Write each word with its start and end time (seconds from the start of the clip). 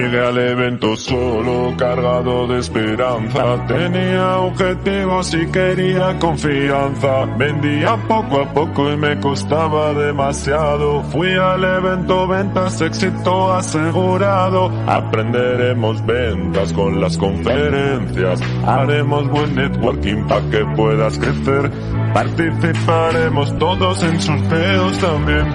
Llegué 0.00 0.26
al 0.26 0.38
evento 0.38 0.96
solo 0.96 1.74
cargado 1.76 2.46
de 2.46 2.60
esperanza. 2.60 3.66
Tenía 3.66 4.38
objetivos 4.38 5.34
y 5.34 5.46
quería 5.48 6.18
confianza. 6.18 7.26
Vendía 7.36 7.98
poco 8.08 8.40
a 8.40 8.50
poco 8.50 8.90
y 8.90 8.96
me 8.96 9.20
costaba 9.20 9.92
demasiado. 9.92 11.02
Fui 11.02 11.34
al 11.34 11.62
evento 11.62 12.26
ventas, 12.26 12.80
éxito 12.80 13.52
asegurado. 13.52 14.70
Aprenderemos 14.86 16.04
ventas 16.06 16.72
con 16.72 16.98
las 16.98 17.18
conferencias. 17.18 18.40
Haremos 18.64 19.28
buen 19.28 19.54
networking 19.54 20.26
para 20.26 20.48
que 20.48 20.64
puedas 20.76 21.18
crecer. 21.18 21.70
Participaremos 22.14 23.58
todos 23.58 24.02
en 24.02 24.18
sorteos 24.18 24.98
también. 24.98 25.46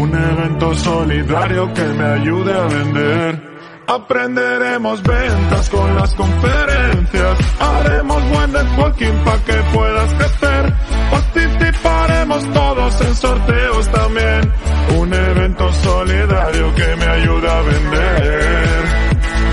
Un 0.00 0.14
evento 0.14 0.72
solidario 0.76 1.74
que 1.74 1.82
me 1.82 2.04
ayude 2.04 2.52
a 2.52 2.62
vender. 2.62 3.47
Aprenderemos 3.88 5.02
ventas 5.02 5.70
con 5.70 5.96
las 5.96 6.12
conferencias. 6.14 7.38
Haremos 7.58 8.22
buen 8.28 8.52
networking 8.52 9.24
para 9.24 9.44
que 9.44 9.54
puedas 9.72 10.12
crecer. 10.12 10.74
Participaremos 11.10 12.52
todos 12.52 13.00
en 13.00 13.14
sorteos 13.16 13.90
también. 13.90 14.52
Un 14.98 15.14
evento 15.14 15.72
solidario 15.72 16.74
que 16.74 16.96
me 16.96 17.06
ayuda 17.06 17.58
a 17.58 17.62
vender. 17.62 18.84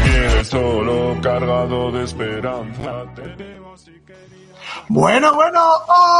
Viene 0.03 0.43
solo 0.43 1.17
cargado 1.21 1.91
de 1.93 2.03
esperanza. 2.03 3.05
Bueno, 4.89 5.33
bueno. 5.33 5.63
Hola, 5.87 6.11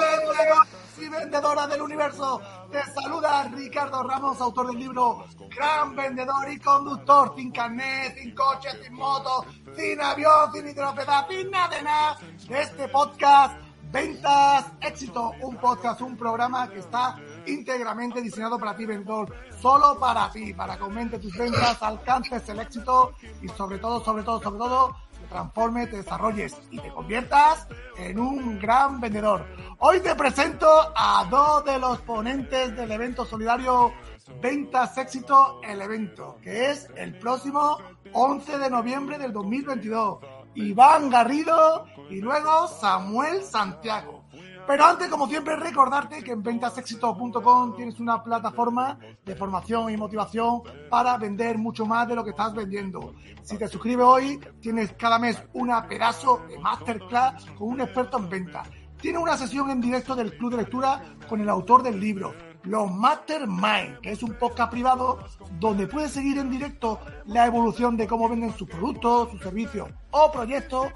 vendedores 0.00 0.98
y 0.98 1.08
vendedoras 1.08 1.70
del 1.70 1.82
universo. 1.82 2.42
Te 2.72 2.82
saluda 2.92 3.42
Ricardo 3.54 4.02
Ramos, 4.02 4.40
autor 4.40 4.68
del 4.68 4.78
libro 4.78 5.26
Gran 5.54 5.94
Vendedor 5.94 6.50
y 6.50 6.58
Conductor, 6.58 7.34
sin 7.36 7.52
carnet, 7.52 8.16
sin 8.16 8.34
coche, 8.34 8.70
sin 8.82 8.94
moto, 8.94 9.44
sin 9.76 10.00
avión, 10.00 10.50
sin 10.54 10.66
hidropedal, 10.66 11.26
sin 11.28 11.50
nada 11.50 11.76
de 11.76 11.82
nada, 11.82 12.18
este 12.48 12.88
podcast 12.88 13.60
Ventas 13.92 14.72
Éxito, 14.80 15.32
un 15.42 15.58
podcast, 15.58 16.00
un 16.00 16.16
programa 16.16 16.66
que 16.70 16.78
está 16.78 17.18
íntegramente 17.46 18.22
diseñado 18.22 18.58
para 18.58 18.74
ti, 18.74 18.86
vendedor, 18.86 19.30
solo 19.60 19.98
para 20.00 20.32
ti, 20.32 20.54
para 20.54 20.78
que 20.78 20.82
aumente 20.82 21.18
tus 21.18 21.36
ventas, 21.36 21.82
alcances 21.82 22.48
el 22.48 22.58
éxito 22.58 23.12
y 23.42 23.48
sobre 23.48 23.76
todo, 23.76 24.02
sobre 24.02 24.22
todo, 24.22 24.40
sobre 24.40 24.58
todo, 24.58 24.96
transformes, 25.32 25.90
te 25.90 25.96
desarrolles 25.96 26.56
y 26.70 26.78
te 26.78 26.90
conviertas 26.90 27.66
en 27.98 28.18
un 28.18 28.58
gran 28.60 29.00
vendedor. 29.00 29.44
Hoy 29.78 30.00
te 30.00 30.14
presento 30.14 30.68
a 30.94 31.26
dos 31.30 31.64
de 31.64 31.78
los 31.78 31.98
ponentes 32.02 32.76
del 32.76 32.92
evento 32.92 33.24
solidario 33.24 33.92
Ventas 34.40 34.96
Éxito, 34.98 35.60
el 35.64 35.80
evento, 35.82 36.38
que 36.42 36.70
es 36.70 36.88
el 36.96 37.18
próximo 37.18 37.78
11 38.12 38.58
de 38.58 38.70
noviembre 38.70 39.18
del 39.18 39.32
2022. 39.32 40.18
Iván 40.54 41.10
Garrido 41.10 41.86
y 42.10 42.20
luego 42.20 42.68
Samuel 42.68 43.42
Santiago. 43.42 44.21
Pero 44.66 44.84
antes, 44.84 45.08
como 45.08 45.26
siempre, 45.26 45.56
recordarte 45.56 46.22
que 46.22 46.32
en 46.32 46.42
ventasexito.com 46.42 47.74
tienes 47.74 47.98
una 47.98 48.22
plataforma 48.22 48.98
de 49.24 49.34
formación 49.34 49.90
y 49.92 49.96
motivación 49.96 50.62
para 50.88 51.16
vender 51.18 51.58
mucho 51.58 51.84
más 51.84 52.06
de 52.06 52.14
lo 52.14 52.22
que 52.22 52.30
estás 52.30 52.54
vendiendo. 52.54 53.14
Si 53.42 53.58
te 53.58 53.66
suscribes 53.66 54.06
hoy, 54.06 54.40
tienes 54.60 54.92
cada 54.92 55.18
mes 55.18 55.42
una 55.52 55.86
pedazo 55.88 56.42
de 56.48 56.58
masterclass 56.58 57.44
con 57.58 57.68
un 57.70 57.80
experto 57.80 58.18
en 58.18 58.28
venta. 58.28 58.62
Tiene 59.00 59.18
una 59.18 59.36
sesión 59.36 59.68
en 59.70 59.80
directo 59.80 60.14
del 60.14 60.36
club 60.36 60.52
de 60.52 60.58
lectura 60.58 61.02
con 61.28 61.40
el 61.40 61.48
autor 61.48 61.82
del 61.82 61.98
libro, 61.98 62.32
Los 62.64 62.90
Mastermind, 62.90 64.00
que 64.00 64.12
es 64.12 64.22
un 64.22 64.34
podcast 64.34 64.70
privado 64.70 65.24
donde 65.58 65.86
puedes 65.86 66.12
seguir 66.12 66.38
en 66.38 66.50
directo 66.50 67.00
la 67.26 67.46
evolución 67.46 67.96
de 67.96 68.06
cómo 68.06 68.28
venden 68.28 68.56
sus 68.56 68.68
productos, 68.68 69.30
sus 69.30 69.40
servicios 69.40 69.88
o 70.10 70.30
proyectos, 70.30 70.88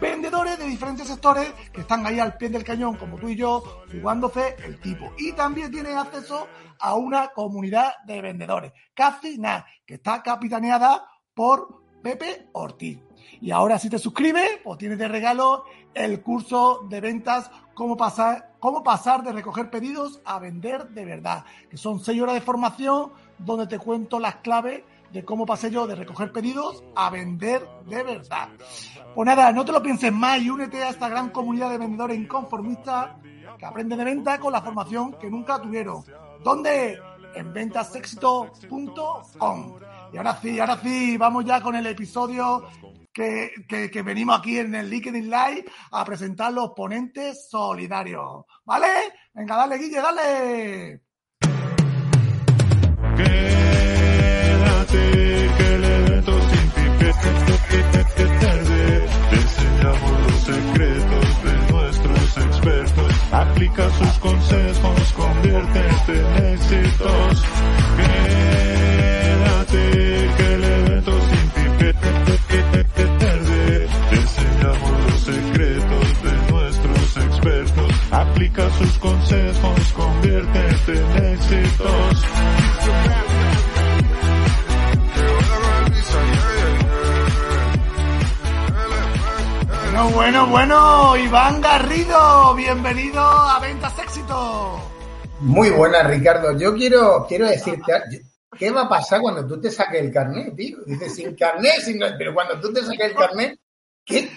vendedores 0.00 0.58
de 0.58 0.66
diferentes 0.66 1.06
sectores 1.06 1.52
que 1.72 1.82
están 1.82 2.04
ahí 2.06 2.18
al 2.18 2.36
pie 2.36 2.48
del 2.48 2.64
cañón, 2.64 2.96
como 2.96 3.18
tú 3.18 3.28
y 3.28 3.36
yo, 3.36 3.62
jugándose 3.90 4.56
el 4.64 4.80
tipo. 4.80 5.12
Y 5.18 5.32
también 5.32 5.70
tienes 5.70 5.94
acceso 5.94 6.48
a 6.78 6.94
una 6.94 7.28
comunidad 7.28 7.94
de 8.04 8.20
vendedores, 8.20 8.72
casi 8.94 9.38
nada, 9.38 9.66
que 9.86 9.94
está 9.94 10.22
capitaneada 10.22 11.06
por 11.34 11.82
Pepe 12.02 12.48
Ortiz. 12.52 12.98
Y 13.40 13.50
ahora 13.52 13.78
si 13.78 13.88
te 13.88 13.98
suscribes, 13.98 14.58
pues 14.64 14.78
tienes 14.78 14.98
de 14.98 15.08
regalo 15.08 15.64
el 15.94 16.22
curso 16.22 16.86
de 16.88 17.00
ventas 17.00 17.50
cómo 17.74 17.96
pasar, 17.96 18.52
cómo 18.60 18.82
pasar 18.82 19.22
de 19.22 19.32
recoger 19.32 19.70
pedidos 19.70 20.20
a 20.24 20.38
vender 20.38 20.88
de 20.88 21.04
verdad, 21.04 21.44
que 21.70 21.76
son 21.76 22.00
seis 22.00 22.20
horas 22.20 22.34
de 22.34 22.40
formación 22.40 23.12
donde 23.38 23.66
te 23.66 23.78
cuento 23.78 24.20
las 24.20 24.36
claves 24.36 24.82
de 25.12 25.24
cómo 25.24 25.44
pasé 25.44 25.70
yo 25.70 25.86
de 25.86 25.94
recoger 25.94 26.32
pedidos 26.32 26.82
a 26.96 27.10
vender 27.10 27.66
de 27.86 28.02
verdad. 28.02 28.48
Pues 29.14 29.26
nada, 29.26 29.52
no 29.52 29.64
te 29.64 29.72
lo 29.72 29.82
pienses 29.82 30.12
más 30.12 30.40
y 30.40 30.48
únete 30.48 30.82
a 30.82 30.88
esta 30.88 31.08
gran 31.08 31.30
comunidad 31.30 31.70
de 31.70 31.78
vendedores 31.78 32.18
inconformistas 32.18 33.10
que 33.58 33.66
aprenden 33.66 33.98
de 33.98 34.04
venta 34.04 34.38
con 34.38 34.52
la 34.52 34.62
formación 34.62 35.12
que 35.14 35.30
nunca 35.30 35.60
tuvieron. 35.60 36.04
¿Dónde? 36.42 36.98
En 37.34 37.52
ventasexito.com. 37.52 39.78
Y 40.12 40.16
ahora 40.16 40.38
sí, 40.40 40.60
ahora 40.60 40.78
sí, 40.82 41.16
vamos 41.16 41.44
ya 41.44 41.60
con 41.60 41.76
el 41.76 41.86
episodio 41.86 42.64
que, 43.12 43.52
que, 43.68 43.90
que 43.90 44.02
venimos 44.02 44.38
aquí 44.38 44.58
en 44.58 44.74
el 44.74 44.88
LinkedIn 44.88 45.30
Live 45.30 45.64
a 45.90 46.04
presentar 46.04 46.52
los 46.52 46.70
ponentes 46.74 47.48
solidarios. 47.48 48.44
¿Vale? 48.64 48.86
Venga, 49.34 49.56
dale, 49.56 49.78
Guille, 49.78 50.00
dale. 50.00 51.02
Quédate 53.16 54.98
que 55.58 55.74
el 55.74 55.84
evento 55.84 56.40
sin 56.50 56.70
ti 56.70 56.82
que 56.98 58.24
tarde. 58.40 59.06
Te 59.30 59.36
enseñamos 59.36 60.12
los 60.26 60.40
secretos 60.40 61.44
de 61.44 61.72
nuestros 61.72 62.36
expertos. 62.38 63.12
Aplica 63.32 63.90
sus 63.90 64.18
consejos, 64.18 65.12
conviértete 65.14 66.20
en 66.20 66.46
éxitos. 66.54 67.51
Bueno, 90.52 91.16
Iván 91.16 91.62
Garrido, 91.62 92.54
bienvenido 92.54 93.22
a 93.22 93.58
Ventas 93.58 93.98
Éxito. 93.98 94.78
Muy 95.40 95.70
buena, 95.70 96.02
Ricardo. 96.02 96.52
Yo 96.58 96.74
quiero, 96.74 97.24
quiero 97.26 97.46
decirte, 97.46 97.90
¿qué 98.58 98.70
va 98.70 98.82
a 98.82 98.88
pasar 98.90 99.22
cuando 99.22 99.46
tú 99.46 99.58
te 99.58 99.70
saques 99.70 100.02
el 100.02 100.12
carnet, 100.12 100.54
tío? 100.54 100.76
Dices, 100.84 101.14
sin 101.14 101.34
carnet, 101.36 101.80
sin... 101.80 101.98
pero 102.18 102.34
cuando 102.34 102.60
tú 102.60 102.70
te 102.70 102.82
saques 102.82 103.00
el 103.00 103.14
carnet, 103.14 103.58
¿qué, 104.04 104.30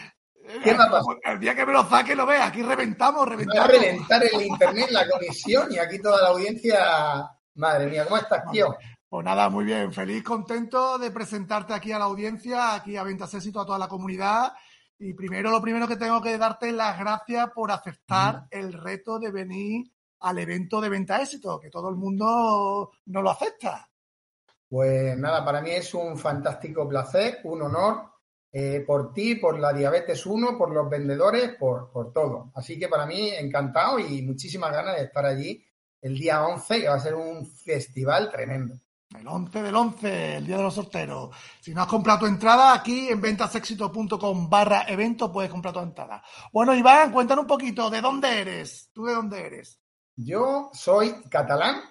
¿Qué 0.63 0.73
va 0.73 0.85
a 0.85 0.91
pasar? 0.91 1.17
El 1.21 1.39
día 1.41 1.53
que 1.53 1.65
me 1.65 1.73
lo 1.73 1.83
saque 1.83 2.15
lo 2.15 2.25
ve, 2.25 2.38
aquí 2.38 2.63
reventamos, 2.63 3.19
va 3.19 3.23
a 3.23 3.29
reventamos. 3.31 3.67
reventar 3.67 4.23
el 4.23 4.41
internet, 4.41 4.88
la 4.91 5.09
conexión 5.09 5.69
y 5.69 5.79
aquí 5.79 6.00
toda 6.00 6.21
la 6.21 6.29
audiencia... 6.29 7.29
Madre 7.56 7.88
mía, 7.88 8.06
¿cómo 8.06 8.15
estás, 8.15 8.50
tío? 8.53 8.73
Pues 9.09 9.25
nada, 9.25 9.50
muy 9.50 9.65
bien, 9.65 9.91
feliz, 9.91 10.23
contento 10.23 10.97
de 10.97 11.12
presentarte 11.12 11.73
aquí 11.73 11.91
a 11.91 12.00
la 12.00 12.06
audiencia, 12.06 12.73
aquí 12.73 12.95
a 12.95 13.03
Ventas 13.03 13.33
Éxito, 13.33 13.59
a 13.59 13.65
toda 13.65 13.79
la 13.79 13.89
comunidad. 13.89 14.53
Y 14.97 15.13
primero, 15.13 15.51
lo 15.51 15.62
primero 15.62 15.88
que 15.88 15.97
tengo 15.97 16.21
que 16.21 16.38
darte 16.38 16.71
las 16.71 16.97
gracias 16.97 17.51
por 17.51 17.71
aceptar 17.71 18.47
el 18.50 18.71
reto 18.71 19.19
de 19.19 19.31
venir 19.31 19.92
al 20.21 20.39
evento 20.39 20.80
de 20.80 20.89
venta 20.89 21.21
éxito, 21.21 21.59
que 21.59 21.69
todo 21.69 21.89
el 21.89 21.95
mundo 21.95 22.92
no 23.06 23.21
lo 23.21 23.30
acepta. 23.30 23.89
Pues 24.69 25.18
nada, 25.18 25.44
para 25.44 25.62
mí 25.62 25.71
es 25.71 25.94
un 25.94 26.18
fantástico 26.18 26.88
placer, 26.88 27.39
un 27.44 27.63
honor 27.63 28.15
eh, 28.51 28.83
por 28.88 29.13
ti, 29.13 29.36
por 29.36 29.59
la 29.59 29.74
Diabetes 29.74 30.25
1, 30.25 30.57
por 30.57 30.74
los 30.74 30.89
vendedores, 30.89 31.56
por, 31.56 31.91
por 31.91 32.13
todo. 32.13 32.51
Así 32.56 32.80
que 32.80 32.88
para 32.88 33.06
mí 33.06 33.30
encantado 33.30 34.00
y 34.00 34.21
muchísimas 34.21 34.71
ganas 34.71 34.95
de 34.95 35.03
estar 35.03 35.25
allí 35.25 35.63
el 36.01 36.18
día 36.18 36.45
11, 36.45 36.81
que 36.81 36.88
va 36.88 36.95
a 36.95 37.00
ser 37.00 37.15
un 37.15 37.45
festival 37.45 38.31
tremendo. 38.31 38.75
El 39.13 39.27
11 39.27 39.61
del 39.61 39.75
11, 39.75 40.37
el 40.37 40.47
día 40.47 40.57
de 40.57 40.63
los 40.63 40.73
sorteros. 40.73 41.35
Si 41.61 41.73
no 41.73 41.83
has 41.83 41.87
comprado 41.87 42.19
tu 42.19 42.25
entrada, 42.25 42.73
aquí 42.73 43.07
en 43.07 43.21
ventasexito.com 43.21 44.49
barra 44.49 44.85
evento 44.87 45.31
puedes 45.31 45.51
comprar 45.51 45.73
tu 45.73 45.79
entrada. 45.79 46.23
Bueno, 46.51 46.73
Iván, 46.73 47.11
cuéntanos 47.11 47.43
un 47.43 47.47
poquito, 47.47 47.89
¿de 47.89 48.01
dónde 48.01 48.41
eres? 48.41 48.89
¿Tú 48.93 49.05
de 49.05 49.13
dónde 49.13 49.45
eres? 49.45 49.79
Yo 50.15 50.69
soy 50.73 51.13
catalán. 51.29 51.81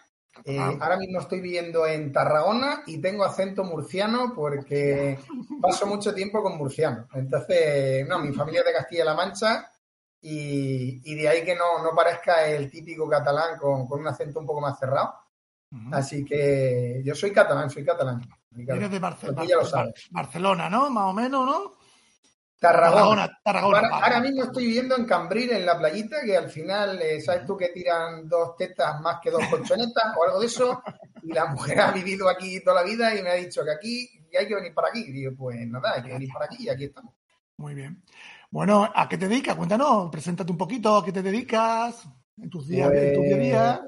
Eh, 0.44 0.58
ahora 0.58 0.96
mismo 0.96 1.20
estoy 1.20 1.40
viviendo 1.40 1.87
en 1.87 2.12
Tarragona 2.12 2.82
y 2.87 3.00
tengo 3.00 3.25
acento 3.25 3.62
murciano 3.62 4.32
porque 4.34 5.16
paso 5.62 5.87
mucho 5.87 6.12
tiempo 6.12 6.43
con 6.43 6.58
murciano. 6.58 7.06
Entonces, 7.14 8.06
no, 8.08 8.19
mi 8.19 8.32
familia 8.32 8.61
es 8.61 8.66
de 8.66 8.72
Castilla-La 8.72 9.14
Mancha 9.14 9.70
y, 10.20 11.00
y, 11.05 11.14
de 11.14 11.28
ahí 11.28 11.44
que 11.44 11.55
no, 11.55 11.82
no 11.82 11.94
parezca 11.94 12.46
el 12.46 12.69
típico 12.70 13.08
catalán 13.08 13.56
con, 13.58 13.87
con 13.87 14.00
un 14.00 14.08
acento 14.08 14.40
un 14.40 14.46
poco 14.46 14.61
más 14.61 14.78
cerrado. 14.78 15.14
Así 15.93 16.25
que 16.25 17.03
yo 17.05 17.15
soy 17.15 17.32
catalán, 17.32 17.71
soy 17.71 17.85
catalán. 17.85 18.21
Eres 18.56 18.91
de 18.91 18.99
Barcelona, 18.99 19.93
Barcelona, 20.11 20.71
¿no? 20.71 20.91
Más 20.91 21.05
o 21.05 21.12
menos, 21.12 21.47
¿no? 21.47 21.73
Tarragona. 22.59 23.38
Tarragona, 23.43 23.88
ahora, 23.91 24.21
mismo 24.21 24.44
estoy 24.44 24.67
viviendo 24.67 24.97
en 24.97 25.05
Cambril, 25.05 25.50
en 25.50 25.67
la 25.67 25.76
playita, 25.76 26.19
que 26.25 26.37
al 26.37 26.49
final, 26.49 27.00
eh, 27.03 27.21
¿sabes 27.21 27.44
tú 27.44 27.56
que 27.56 27.69
tiran 27.69 28.26
dos 28.29 28.56
tetas 28.56 29.00
más 29.00 29.19
que 29.23 29.31
dos 29.31 29.44
colchonetas 29.50 30.17
o 30.17 30.25
algo 30.25 30.41
de 30.41 30.47
eso? 30.47 30.82
Y 31.23 31.32
la 31.32 31.47
mujer 31.47 31.81
ha 31.81 31.91
vivido 31.91 32.29
aquí 32.29 32.62
toda 32.62 32.82
la 32.82 32.88
vida 32.88 33.15
y 33.15 33.23
me 33.23 33.31
ha 33.31 33.35
dicho 33.35 33.62
que 33.65 33.73
aquí 33.73 34.09
que 34.31 34.38
hay 34.38 34.49
que 34.49 34.55
venir 34.55 34.75
para 34.75 34.88
aquí. 34.88 35.05
Y 35.06 35.12
digo, 35.12 35.32
pues 35.37 35.56
nada, 35.67 35.94
hay 35.97 36.03
que 36.03 36.12
venir 36.12 36.29
para 36.32 36.47
aquí 36.47 36.65
y 36.65 36.69
aquí 36.69 36.85
estamos. 36.85 37.12
Muy 37.56 37.75
bien. 37.75 38.03
Bueno, 38.50 38.91
¿a 38.94 39.09
qué 39.09 39.19
te 39.19 39.29
dedicas? 39.29 39.56
Cuéntanos, 39.56 40.11
preséntate 40.11 40.50
un 40.50 40.59
poquito, 40.59 40.97
¿a 40.97 41.05
qué 41.05 41.12
te 41.12 41.23
dedicas 41.23 42.09
en 42.37 42.49
tus 42.49 42.67
días, 42.67 42.91
en 42.93 43.15
tu 43.15 43.23
día 43.23 43.35
a 43.35 43.38
día? 43.38 43.82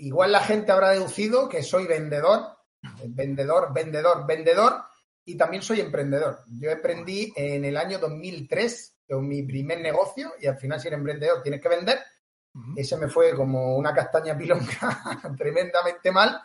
Igual 0.00 0.32
la 0.32 0.40
gente 0.40 0.72
habrá 0.72 0.90
deducido 0.90 1.48
que 1.48 1.62
soy 1.62 1.86
vendedor, 1.86 2.56
vendedor, 3.06 3.72
vendedor, 3.72 4.26
vendedor, 4.26 4.82
y 5.24 5.36
también 5.36 5.62
soy 5.62 5.80
emprendedor. 5.80 6.40
Yo 6.58 6.70
emprendí 6.70 7.32
en 7.36 7.64
el 7.64 7.76
año 7.76 7.98
2003 7.98 8.96
con 9.08 9.28
mi 9.28 9.42
primer 9.42 9.80
negocio 9.80 10.32
y 10.40 10.46
al 10.46 10.56
final 10.56 10.80
si 10.80 10.88
eres 10.88 10.98
emprendedor 10.98 11.42
tienes 11.42 11.60
que 11.60 11.68
vender. 11.68 11.98
Ese 12.74 12.96
me 12.96 13.08
fue 13.08 13.34
como 13.36 13.76
una 13.76 13.94
castaña 13.94 14.36
pilonca 14.36 15.20
tremendamente 15.38 16.10
mal. 16.10 16.40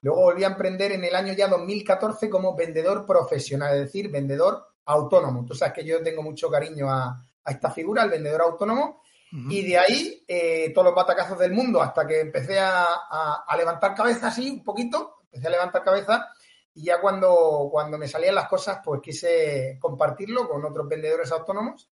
Luego 0.00 0.22
volví 0.22 0.42
a 0.42 0.48
emprender 0.48 0.92
en 0.92 1.04
el 1.04 1.14
año 1.14 1.32
ya 1.32 1.46
2014 1.46 2.28
como 2.28 2.56
vendedor 2.56 3.06
profesional, 3.06 3.74
es 3.74 3.80
decir, 3.84 4.10
vendedor 4.10 4.66
autónomo. 4.86 5.44
Tú 5.44 5.54
sabes 5.54 5.74
que 5.74 5.84
yo 5.84 6.02
tengo 6.02 6.22
mucho 6.22 6.50
cariño 6.50 6.90
a, 6.90 7.22
a 7.44 7.50
esta 7.52 7.70
figura, 7.70 8.02
el 8.02 8.10
vendedor 8.10 8.42
autónomo, 8.42 9.02
y 9.36 9.66
de 9.66 9.78
ahí, 9.78 10.24
eh, 10.28 10.70
todos 10.72 10.86
los 10.86 10.94
batacazos 10.94 11.36
del 11.40 11.52
mundo, 11.52 11.82
hasta 11.82 12.06
que 12.06 12.20
empecé 12.20 12.60
a, 12.60 13.44
levantar 13.58 13.92
cabeza 13.92 14.28
así, 14.28 14.48
un 14.48 14.62
poquito, 14.62 15.22
empecé 15.24 15.48
a 15.48 15.50
levantar 15.50 15.82
cabeza, 15.82 16.28
y 16.72 16.84
ya 16.84 17.00
cuando, 17.00 17.68
cuando 17.70 17.98
me 17.98 18.06
salían 18.06 18.36
las 18.36 18.48
cosas, 18.48 18.78
pues 18.84 19.00
quise 19.00 19.76
compartirlo 19.80 20.48
con 20.48 20.64
otros 20.64 20.88
vendedores 20.88 21.32
autónomos. 21.32 21.90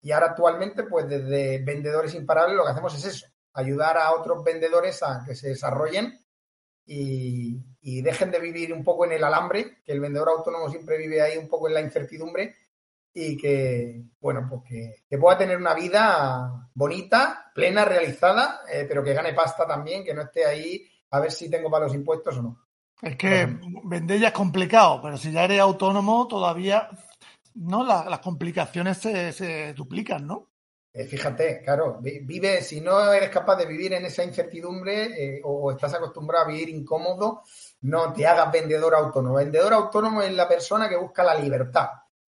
Y 0.00 0.12
ahora 0.12 0.28
actualmente, 0.28 0.84
pues 0.84 1.06
desde 1.08 1.62
Vendedores 1.62 2.14
Imparables, 2.14 2.56
lo 2.56 2.64
que 2.64 2.70
hacemos 2.70 2.94
es 2.94 3.04
eso, 3.04 3.26
ayudar 3.52 3.98
a 3.98 4.12
otros 4.14 4.42
vendedores 4.42 5.02
a 5.02 5.22
que 5.26 5.34
se 5.34 5.48
desarrollen 5.48 6.18
y, 6.86 7.58
y 7.82 8.00
dejen 8.00 8.30
de 8.30 8.38
vivir 8.38 8.72
un 8.72 8.84
poco 8.84 9.04
en 9.04 9.12
el 9.12 9.24
alambre, 9.24 9.82
que 9.84 9.92
el 9.92 10.00
vendedor 10.00 10.30
autónomo 10.30 10.70
siempre 10.70 10.96
vive 10.96 11.20
ahí 11.20 11.36
un 11.36 11.48
poco 11.48 11.68
en 11.68 11.74
la 11.74 11.80
incertidumbre 11.80 12.54
y 13.20 13.36
que, 13.36 14.00
bueno, 14.20 14.46
pues 14.48 14.62
que, 15.08 15.18
pueda 15.18 15.38
tener 15.38 15.56
una 15.56 15.74
vida 15.74 16.68
bonita, 16.72 17.50
plena, 17.52 17.84
realizada, 17.84 18.60
eh, 18.72 18.84
pero 18.86 19.02
que 19.02 19.12
gane 19.12 19.32
pasta 19.32 19.66
también, 19.66 20.04
que 20.04 20.14
no 20.14 20.22
esté 20.22 20.46
ahí 20.46 20.86
a 21.10 21.18
ver 21.18 21.32
si 21.32 21.50
tengo 21.50 21.68
para 21.68 21.86
los 21.86 21.94
impuestos 21.94 22.36
o 22.38 22.42
no. 22.42 22.64
Es 23.02 23.16
que 23.16 23.58
vender 23.84 24.20
ya 24.20 24.28
es 24.28 24.34
complicado, 24.34 25.00
pero 25.02 25.16
si 25.16 25.32
ya 25.32 25.44
eres 25.44 25.58
autónomo 25.58 26.28
todavía, 26.28 26.88
¿no? 27.54 27.84
las 27.84 28.20
complicaciones 28.20 28.98
se, 28.98 29.72
duplican, 29.74 30.24
¿no? 30.24 30.46
Eh, 30.92 31.04
fíjate, 31.04 31.60
claro, 31.62 31.98
vive, 32.00 32.62
si 32.62 32.80
no 32.80 33.12
eres 33.12 33.30
capaz 33.30 33.56
de 33.56 33.66
vivir 33.66 33.92
en 33.94 34.04
esa 34.04 34.22
incertidumbre 34.22 35.36
eh, 35.36 35.40
o 35.42 35.72
estás 35.72 35.94
acostumbrado 35.94 36.44
a 36.44 36.48
vivir 36.48 36.68
incómodo, 36.68 37.42
no 37.82 38.12
te 38.12 38.26
hagas 38.26 38.52
vendedor 38.52 38.94
autónomo. 38.94 39.36
Vendedor 39.36 39.72
autónomo 39.72 40.22
es 40.22 40.32
la 40.32 40.48
persona 40.48 40.88
que 40.88 40.96
busca 40.96 41.24
la 41.24 41.34
libertad 41.34 41.88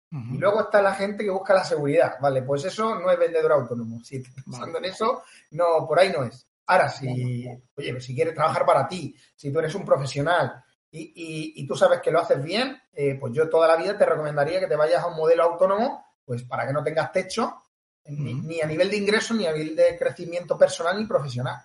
y 0.10 0.38
luego 0.38 0.62
está 0.62 0.82
la 0.82 0.94
gente 0.94 1.24
que 1.24 1.30
busca 1.30 1.54
la 1.54 1.66
seguridad. 1.66 2.18
Vale, 2.22 2.42
pues 2.42 2.64
eso 2.66 2.96
no 2.96 3.12
es 3.12 3.20
vendedor 3.20 3.52
autónomo. 3.52 4.02
Si 4.04 4.18
estás 4.18 4.34
pensando 4.44 4.78
en 4.78 4.86
eso, 4.86 5.24
no, 5.52 5.86
por 5.88 6.00
ahí 6.00 6.12
no 6.12 6.24
es. 6.24 6.48
Ahora, 6.68 6.90
si, 6.90 7.46
oye, 7.76 8.02
si 8.02 8.16
quieres 8.16 8.34
trabajar 8.34 8.66
para 8.66 8.88
ti, 8.88 9.16
si 9.36 9.52
tú 9.52 9.60
eres 9.60 9.74
un 9.76 9.86
profesional 9.86 10.64
y, 10.92 11.66
tú 11.68 11.76
sabes 11.76 12.02
que 12.02 12.12
lo 12.12 12.20
haces 12.20 12.42
bien, 12.42 12.82
eh, 12.94 13.18
pues 13.20 13.34
yo 13.34 13.50
toda 13.50 13.68
la 13.68 13.76
vida 13.76 13.98
te 13.98 14.06
recomendaría 14.06 14.60
que 14.60 14.68
te 14.68 14.76
vayas 14.76 15.04
a 15.04 15.08
un 15.08 15.18
modelo 15.18 15.44
autónomo, 15.44 16.06
pues 16.26 16.44
para 16.44 16.66
que 16.66 16.74
no 16.74 16.84
tengas 16.84 17.12
techo, 17.12 17.62
ni, 18.06 18.62
a 18.62 18.66
nivel 18.66 18.90
de 18.90 18.98
ingreso, 18.98 19.34
ni 19.34 19.46
a 19.46 19.52
nivel 19.52 19.76
de 19.76 19.98
crecimiento 19.98 20.58
personal 20.58 20.98
ni 20.98 21.06
profesional. 21.06 21.62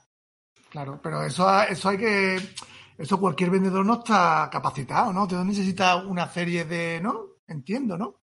Claro, 0.68 1.00
pero 1.02 1.22
eso, 1.22 1.62
eso 1.62 1.88
hay 1.88 1.98
que, 1.98 2.36
eso 2.98 3.20
cualquier 3.20 3.50
vendedor 3.50 3.84
no 3.84 4.00
está 4.00 4.48
capacitado, 4.50 5.12
¿no? 5.12 5.26
Te 5.26 5.36
necesita 5.36 5.96
una 5.96 6.28
serie 6.28 6.64
de, 6.64 7.00
¿no? 7.00 7.26
Entiendo, 7.46 7.96
¿no? 7.96 8.21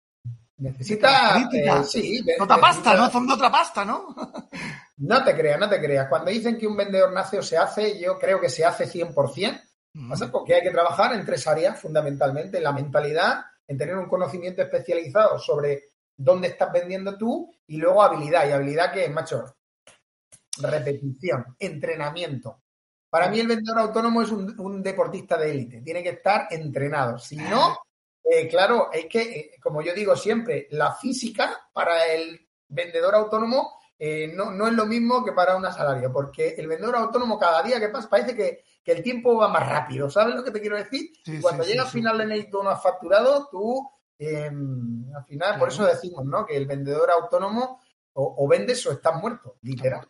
Necesita. 0.62 1.48
Eh, 1.52 1.84
sí, 1.84 2.24
otra 2.38 2.56
pasta, 2.58 2.94
¿no? 2.94 3.10
Son 3.10 3.26
de 3.26 3.34
otra 3.34 3.50
pasta, 3.50 3.84
¿no? 3.84 4.14
no 4.98 5.24
te 5.24 5.34
creas, 5.34 5.58
no 5.58 5.68
te 5.68 5.80
creas. 5.80 6.08
Cuando 6.08 6.30
dicen 6.30 6.56
que 6.56 6.68
un 6.68 6.76
vendedor 6.76 7.12
nace 7.12 7.38
o 7.38 7.42
se 7.42 7.58
hace, 7.58 8.00
yo 8.00 8.16
creo 8.16 8.40
que 8.40 8.48
se 8.48 8.64
hace 8.64 8.86
100%. 8.86 10.30
Porque 10.30 10.54
hay 10.54 10.62
que 10.62 10.70
trabajar 10.70 11.14
en 11.14 11.26
tres 11.26 11.46
áreas 11.48 11.80
fundamentalmente: 11.80 12.58
en 12.58 12.64
la 12.64 12.72
mentalidad, 12.72 13.44
en 13.66 13.76
tener 13.76 13.96
un 13.96 14.08
conocimiento 14.08 14.62
especializado 14.62 15.36
sobre 15.38 15.82
dónde 16.16 16.48
estás 16.48 16.72
vendiendo 16.72 17.18
tú 17.18 17.52
y 17.66 17.76
luego 17.78 18.02
habilidad. 18.02 18.48
¿Y 18.48 18.52
habilidad 18.52 18.92
que 18.92 19.04
es, 19.06 19.10
macho? 19.10 19.56
Repetición, 20.58 21.56
entrenamiento. 21.58 22.62
Para 23.10 23.28
mí 23.28 23.40
el 23.40 23.48
vendedor 23.48 23.80
autónomo 23.80 24.22
es 24.22 24.30
un, 24.30 24.58
un 24.60 24.80
deportista 24.80 25.36
de 25.36 25.50
élite. 25.50 25.82
Tiene 25.82 26.04
que 26.04 26.10
estar 26.10 26.46
entrenado. 26.50 27.18
Si 27.18 27.36
no, 27.36 27.76
eh, 28.24 28.48
claro, 28.48 28.90
es 28.92 29.06
que, 29.06 29.22
eh, 29.22 29.50
como 29.60 29.82
yo 29.82 29.94
digo 29.94 30.16
siempre, 30.16 30.68
la 30.70 30.94
física 30.94 31.68
para 31.72 32.06
el 32.06 32.48
vendedor 32.68 33.14
autónomo 33.14 33.82
eh, 34.04 34.32
no, 34.34 34.66
es 34.66 34.72
lo 34.72 34.86
mismo 34.86 35.24
que 35.24 35.30
para 35.30 35.56
un 35.56 35.64
asalariado, 35.64 36.12
porque 36.12 36.56
el 36.58 36.66
vendedor 36.66 36.96
autónomo 36.96 37.38
cada 37.38 37.62
día 37.62 37.78
que 37.78 37.88
pasa 37.88 38.10
parece 38.10 38.34
que, 38.34 38.64
el 38.84 39.00
tiempo 39.00 39.36
va 39.36 39.46
más 39.46 39.64
rápido, 39.68 40.10
¿sabes 40.10 40.34
lo 40.34 40.42
que 40.42 40.50
te 40.50 40.60
quiero 40.60 40.76
decir? 40.76 41.12
Cuando 41.40 41.62
llega 41.62 41.82
al 41.84 41.88
final 41.88 42.18
de 42.18 42.26
mes 42.26 42.50
tú 42.50 42.64
no 42.64 42.70
has 42.70 42.82
facturado, 42.82 43.48
tú, 43.48 43.88
em, 44.18 45.04
al 45.14 45.24
final, 45.24 45.56
por 45.56 45.68
eso 45.68 45.84
decimos, 45.84 46.24
¿no? 46.24 46.44
Que 46.44 46.56
el 46.56 46.66
vendedor 46.66 47.12
autónomo 47.12 47.80
o, 48.14 48.48
vendes 48.48 48.84
o 48.86 48.92
estás 48.92 49.14
muerto, 49.20 49.56
literal. 49.62 50.08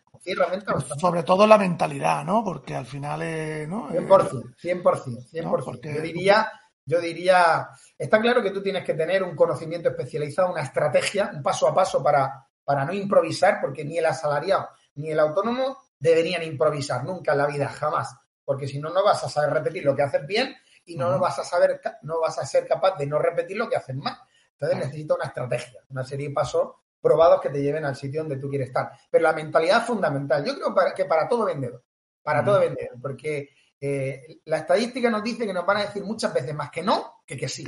Sobre 0.99 1.21
todo 1.21 1.45
la 1.45 1.59
mentalidad, 1.59 2.25
¿no? 2.25 2.43
Porque 2.43 2.75
al 2.75 2.87
final 2.87 3.21
es, 3.21 3.67
¿no? 3.67 3.89
100%, 3.91 4.55
100%, 4.55 5.29
100%. 5.31 5.93
Yo 5.93 6.01
diría 6.01 6.51
yo 6.85 6.99
diría, 6.99 7.69
está 7.97 8.19
claro 8.19 8.41
que 8.41 8.51
tú 8.51 8.61
tienes 8.61 8.83
que 8.83 8.93
tener 8.93 9.23
un 9.23 9.35
conocimiento 9.35 9.89
especializado, 9.89 10.51
una 10.51 10.63
estrategia, 10.63 11.31
un 11.33 11.41
paso 11.41 11.67
a 11.67 11.73
paso 11.73 12.03
para, 12.03 12.47
para 12.63 12.85
no 12.85 12.93
improvisar, 12.93 13.59
porque 13.61 13.85
ni 13.85 13.97
el 13.97 14.05
asalariado 14.05 14.69
ni 14.95 15.11
el 15.11 15.19
autónomo 15.19 15.77
deberían 15.99 16.43
improvisar 16.43 17.03
nunca 17.03 17.31
en 17.31 17.37
la 17.39 17.47
vida, 17.47 17.67
jamás, 17.69 18.15
porque 18.43 18.67
si 18.67 18.79
no, 18.79 18.89
no 18.89 19.03
vas 19.03 19.23
a 19.23 19.29
saber 19.29 19.51
repetir 19.51 19.83
lo 19.85 19.95
que 19.95 20.03
haces 20.03 20.25
bien 20.27 20.55
y 20.85 20.95
no, 20.95 21.17
vas 21.19 21.39
a 21.39 21.43
saber, 21.43 21.79
no 22.01 22.19
vas 22.19 22.37
a 22.37 22.45
ser 22.45 22.67
capaz 22.67 22.97
de 22.97 23.05
no 23.05 23.17
repetir 23.19 23.57
lo 23.57 23.69
que 23.69 23.77
haces 23.77 23.95
mal. 23.95 24.17
Entonces 24.51 24.77
necesitas 24.77 25.17
una 25.17 25.27
estrategia, 25.27 25.79
una 25.89 26.03
serie 26.03 26.27
de 26.27 26.33
pasos 26.33 26.73
probados 27.01 27.41
que 27.41 27.49
te 27.49 27.61
lleven 27.61 27.85
al 27.85 27.95
sitio 27.95 28.21
donde 28.21 28.37
tú 28.37 28.49
quieres 28.49 28.67
estar. 28.67 28.91
Pero 29.09 29.23
la 29.23 29.33
mentalidad 29.33 29.79
es 29.79 29.87
fundamental. 29.87 30.43
Yo 30.43 30.55
creo 30.55 30.93
que 30.93 31.05
para 31.05 31.27
todo 31.27 31.45
vendedor, 31.45 31.83
para 32.21 32.43
todo 32.43 32.59
vendedor, 32.59 32.97
porque 33.01 33.49
eh, 33.85 34.39
la 34.45 34.59
estadística 34.59 35.09
nos 35.09 35.21
dice 35.21 35.45
que 35.45 35.53
nos 35.53 35.65
van 35.65 35.75
a 35.75 35.81
decir 35.81 36.05
muchas 36.05 36.33
veces 36.33 36.55
más 36.55 36.71
que 36.71 36.81
no 36.81 37.15
que 37.25 37.35
que 37.35 37.49
sí. 37.49 37.65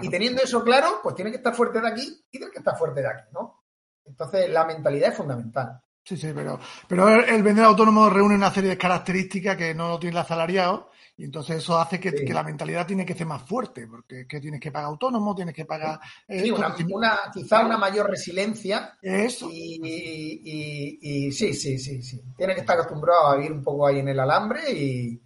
Y 0.00 0.08
teniendo 0.08 0.42
eso 0.42 0.64
claro, 0.64 1.00
pues 1.02 1.14
tiene 1.14 1.30
que 1.30 1.36
estar 1.36 1.54
fuerte 1.54 1.82
de 1.82 1.88
aquí 1.88 2.24
y 2.32 2.38
tiene 2.38 2.50
que 2.50 2.60
estar 2.60 2.78
fuerte 2.78 3.02
de 3.02 3.08
aquí, 3.08 3.24
¿no? 3.30 3.62
Entonces, 4.06 4.48
la 4.48 4.64
mentalidad 4.64 5.10
es 5.10 5.16
fundamental. 5.18 5.82
Sí, 6.02 6.16
sí, 6.16 6.32
pero, 6.34 6.58
pero 6.88 7.08
el, 7.10 7.42
vendedor 7.42 7.68
autónomo 7.68 8.08
reúne 8.08 8.36
una 8.36 8.50
serie 8.50 8.70
de 8.70 8.78
características 8.78 9.56
que 9.56 9.74
no 9.74 9.98
tiene 9.98 10.16
el 10.16 10.22
asalariado 10.22 10.90
y 11.16 11.24
entonces 11.24 11.56
eso 11.56 11.78
hace 11.78 12.00
que, 12.00 12.10
la 12.32 12.42
mentalidad 12.42 12.86
tiene 12.86 13.04
que 13.04 13.14
ser 13.14 13.26
más 13.26 13.42
fuerte, 13.42 13.86
porque 13.86 14.26
que 14.26 14.40
tienes 14.40 14.60
que 14.60 14.72
pagar 14.72 14.88
autónomo, 14.88 15.34
tienes 15.34 15.54
que 15.54 15.66
pagar... 15.66 16.00
sí, 16.26 16.50
una, 16.50 17.18
quizá 17.32 17.66
una 17.66 17.76
mayor 17.76 18.08
resiliencia. 18.08 18.98
Eso. 19.00 19.48
Y, 19.50 21.30
sí, 21.32 21.52
sí, 21.52 21.78
sí, 21.78 22.02
sí. 22.02 22.22
Tienes 22.34 22.56
que 22.56 22.60
estar 22.62 22.76
acostumbrado 22.76 23.26
a 23.26 23.36
vivir 23.36 23.52
un 23.52 23.62
poco 23.62 23.86
ahí 23.86 23.98
en 23.98 24.08
el 24.08 24.18
alambre 24.18 24.72
y, 24.72 25.20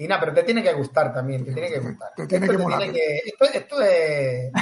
y 0.00 0.06
nada, 0.06 0.20
pero 0.20 0.32
te 0.32 0.44
tiene 0.44 0.62
que 0.62 0.72
gustar 0.74 1.12
también, 1.12 1.44
te 1.44 1.52
tiene 1.52 1.70
que 1.70 1.80
gustar. 1.80 2.14
Te 2.14 2.26
tiene 2.28 2.46
que 2.46 3.16
esto, 3.26 3.44
esto, 3.52 3.82
es, 3.82 4.52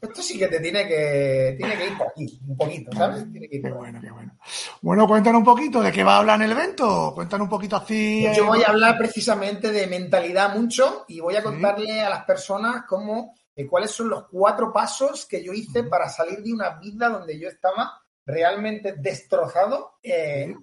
esto 0.00 0.22
sí 0.22 0.38
que 0.38 0.48
te 0.48 0.60
tiene 0.60 0.88
que, 0.88 1.56
tiene 1.58 1.76
que 1.76 1.86
ir 1.88 1.98
por 1.98 2.08
aquí, 2.08 2.40
un 2.48 2.56
poquito, 2.56 2.90
¿sabes? 2.96 3.30
Tiene 3.30 3.50
que 3.50 3.56
ir 3.56 3.62
qué 3.62 3.70
bueno, 3.70 4.00
qué 4.00 4.10
bueno. 4.10 4.38
Bueno, 4.80 5.06
cuéntanos 5.06 5.40
un 5.40 5.44
poquito 5.44 5.82
de 5.82 5.92
qué 5.92 6.02
va 6.02 6.14
a 6.14 6.18
hablar 6.20 6.40
en 6.40 6.46
el 6.46 6.52
evento. 6.52 7.12
Cuéntanos 7.14 7.44
un 7.44 7.50
poquito 7.50 7.76
así. 7.76 8.26
Yo 8.34 8.46
voy 8.46 8.62
a 8.62 8.68
hablar 8.70 8.96
precisamente 8.96 9.70
de 9.70 9.86
mentalidad 9.88 10.56
mucho 10.56 11.04
y 11.06 11.20
voy 11.20 11.36
a 11.36 11.42
contarle 11.42 12.00
a 12.00 12.08
las 12.08 12.24
personas 12.24 12.84
cómo, 12.88 13.34
eh, 13.54 13.66
cuáles 13.66 13.90
son 13.90 14.08
los 14.08 14.24
cuatro 14.26 14.72
pasos 14.72 15.26
que 15.26 15.44
yo 15.44 15.52
hice 15.52 15.84
para 15.84 16.08
salir 16.08 16.42
de 16.42 16.54
una 16.54 16.78
vida 16.78 17.10
donde 17.10 17.38
yo 17.38 17.50
estaba 17.50 17.92
realmente 18.24 18.94
destrozado 18.96 19.98
eh, 20.02 20.54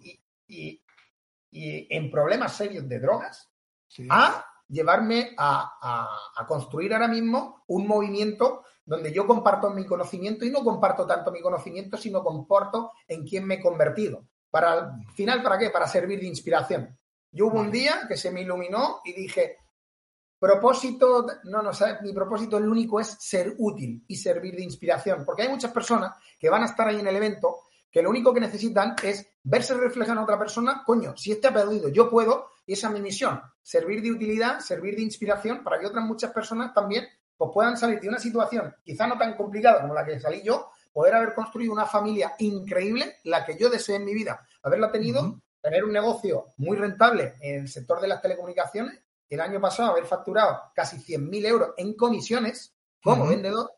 y, 0.48 0.80
en 1.52 2.10
problemas 2.10 2.58
serios 2.58 2.90
de 2.90 3.00
drogas 3.00 3.53
a 4.10 4.46
llevarme 4.68 5.34
a 5.38 6.46
construir 6.48 6.94
ahora 6.94 7.08
mismo 7.08 7.64
un 7.68 7.88
movimiento 7.88 8.64
donde 8.86 9.14
yo 9.14 9.26
comparto 9.26 9.70
mi 9.70 9.86
conocimiento 9.86 10.46
y 10.46 10.50
no 10.50 10.64
comparto 10.64 11.06
tanto 11.06 11.32
mi 11.32 11.42
conocimiento, 11.42 11.98
sino 11.98 12.24
comporto 12.24 12.92
en 13.08 13.26
quién 13.26 13.46
me 13.46 13.56
he 13.56 13.62
convertido. 13.62 14.26
Para 14.50 14.74
al 14.74 15.12
final, 15.16 15.42
¿para 15.42 15.58
qué? 15.58 15.70
Para 15.70 15.88
servir 15.88 16.20
de 16.20 16.28
inspiración. 16.28 16.98
Yo 17.32 17.48
hubo 17.48 17.60
un 17.60 17.72
día 17.72 18.06
que 18.08 18.18
se 18.18 18.30
me 18.30 18.42
iluminó 18.42 19.02
y 19.04 19.14
dije, 19.14 19.58
propósito, 20.38 21.26
no, 21.46 21.62
no, 21.64 21.74
¿sabes? 21.74 22.02
mi 22.02 22.14
propósito 22.14 22.58
el 22.58 22.68
único 22.68 23.00
es 23.00 23.08
ser 23.08 23.56
útil 23.58 24.04
y 24.08 24.16
servir 24.16 24.56
de 24.56 24.64
inspiración, 24.64 25.24
porque 25.26 25.44
hay 25.44 25.50
muchas 25.50 25.72
personas 25.72 26.16
que 26.38 26.50
van 26.50 26.62
a 26.62 26.66
estar 26.66 26.88
ahí 26.88 27.00
en 27.00 27.08
el 27.08 27.16
evento 27.16 27.62
que 27.90 28.02
lo 28.02 28.10
único 28.10 28.34
que 28.34 28.40
necesitan 28.40 28.96
es 29.04 29.26
verse 29.44 29.74
reflejado 29.76 30.20
en 30.20 30.24
otra 30.24 30.38
persona, 30.38 30.84
coño, 30.86 31.16
si 31.16 31.32
este 31.32 31.48
ha 31.48 31.54
perdido, 31.54 31.90
yo 31.90 32.10
puedo, 32.10 32.50
y 32.66 32.74
esa 32.74 32.88
es 32.88 32.94
mi 32.94 33.02
misión, 33.02 33.42
servir 33.62 34.02
de 34.02 34.12
utilidad, 34.12 34.60
servir 34.60 34.96
de 34.96 35.02
inspiración 35.02 35.64
para 35.64 35.80
que 35.80 35.88
otras 35.88 36.06
muchas 36.06 36.32
personas 36.32 36.74
también 36.74 37.08
pues 37.36 37.52
puedan 37.54 37.78
salir 37.78 38.00
de 38.00 38.08
una 38.08 38.20
situación 38.20 38.74
quizá 38.84 39.08
no 39.08 39.18
tan 39.18 39.36
complicada 39.36 39.82
como 39.82 39.94
la 39.94 40.06
que 40.06 40.20
salí 40.20 40.42
yo, 40.44 40.70
poder 40.92 41.16
haber 41.16 41.34
construido 41.34 41.74
una 41.74 41.86
familia 41.86 42.36
increíble, 42.40 43.18
la 43.24 43.46
que 43.46 43.58
yo 43.58 43.70
deseé 43.70 43.96
en 43.96 44.06
mi 44.06 44.14
vida, 44.14 44.48
haberla 44.62 44.92
tenido, 44.92 45.42
tener 45.60 45.84
un 45.84 45.92
negocio 45.92 46.48
muy 46.58 46.78
rentable 46.78 47.36
en 47.42 47.62
el 47.62 47.68
sector 47.68 48.00
de 48.00 48.08
las 48.08 48.22
telecomunicaciones, 48.22 49.00
el 49.30 49.42
año 49.42 49.60
pasado 49.60 49.92
haber 49.92 50.06
facturado 50.06 50.62
casi 50.76 50.98
100.000 50.98 51.46
euros 51.48 51.70
en 51.78 51.96
comisiones 51.96 52.76
como 53.02 53.28
vendedor 53.28 53.72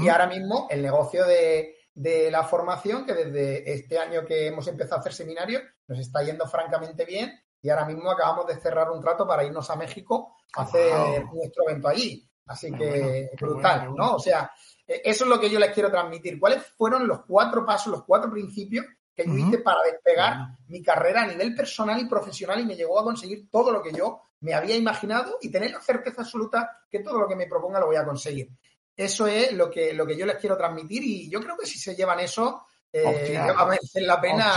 y 0.00 0.08
ahora 0.08 0.28
mismo 0.28 0.68
el 0.70 0.80
negocio 0.80 1.26
de, 1.26 1.74
de 1.94 2.30
la 2.30 2.44
formación, 2.44 3.04
que 3.04 3.14
desde 3.14 3.72
este 3.72 3.98
año 3.98 4.24
que 4.24 4.46
hemos 4.46 4.68
empezado 4.68 4.96
a 4.96 5.00
hacer 5.00 5.12
seminarios, 5.12 5.62
nos 5.88 5.98
está 5.98 6.22
yendo 6.22 6.46
francamente 6.46 7.04
bien 7.04 7.41
y 7.62 7.70
ahora 7.70 7.86
mismo 7.86 8.10
acabamos 8.10 8.46
de 8.46 8.60
cerrar 8.60 8.90
un 8.90 9.00
trato 9.00 9.26
para 9.26 9.44
irnos 9.44 9.70
a 9.70 9.76
México 9.76 10.36
a 10.56 10.62
hacer 10.62 11.24
nuestro 11.32 11.68
evento 11.68 11.88
allí. 11.88 12.28
Así 12.46 12.72
que 12.72 13.30
brutal, 13.40 13.94
¿no? 13.94 14.16
O 14.16 14.18
sea, 14.18 14.50
e, 14.86 15.00
eso 15.04 15.24
es 15.24 15.30
lo 15.30 15.40
que 15.40 15.48
yo 15.48 15.60
les 15.60 15.70
quiero 15.70 15.90
transmitir. 15.90 16.40
¿Cuáles 16.40 16.66
fueron 16.76 17.06
los 17.06 17.20
cuatro 17.24 17.64
pasos, 17.64 17.92
los 17.92 18.04
cuatro 18.04 18.30
principios 18.30 18.84
que 19.14 19.26
yo 19.26 19.34
hice 19.34 19.58
para 19.58 19.82
despegar 19.84 20.36
mi 20.68 20.82
carrera 20.82 21.22
a 21.22 21.26
nivel 21.26 21.54
personal 21.54 22.00
y 22.00 22.06
profesional 22.06 22.58
y 22.60 22.66
me 22.66 22.76
llegó 22.76 22.98
a 22.98 23.04
conseguir 23.04 23.48
todo 23.50 23.70
lo 23.70 23.82
que 23.82 23.92
yo 23.92 24.22
me 24.40 24.54
había 24.54 24.74
imaginado 24.74 25.38
y 25.40 25.50
tener 25.50 25.70
la 25.70 25.80
certeza 25.80 26.22
absoluta 26.22 26.84
que 26.90 27.00
todo 27.00 27.20
lo 27.20 27.28
que 27.28 27.36
me 27.36 27.46
proponga 27.46 27.78
lo 27.78 27.86
voy 27.86 27.96
a 27.96 28.04
conseguir. 28.04 28.50
Eso 28.96 29.26
es 29.26 29.52
lo 29.52 29.70
que, 29.70 29.92
lo 29.92 30.06
que 30.06 30.16
yo 30.16 30.26
les 30.26 30.36
quiero 30.36 30.56
transmitir 30.56 31.02
y 31.04 31.30
yo 31.30 31.40
creo 31.40 31.56
que 31.56 31.66
si 31.66 31.78
se 31.78 31.94
llevan 31.94 32.20
eso, 32.20 32.66
eh, 32.92 33.38
va 33.38 33.62
a 33.62 33.66
merecer 33.66 34.02
la 34.02 34.20
pena 34.20 34.52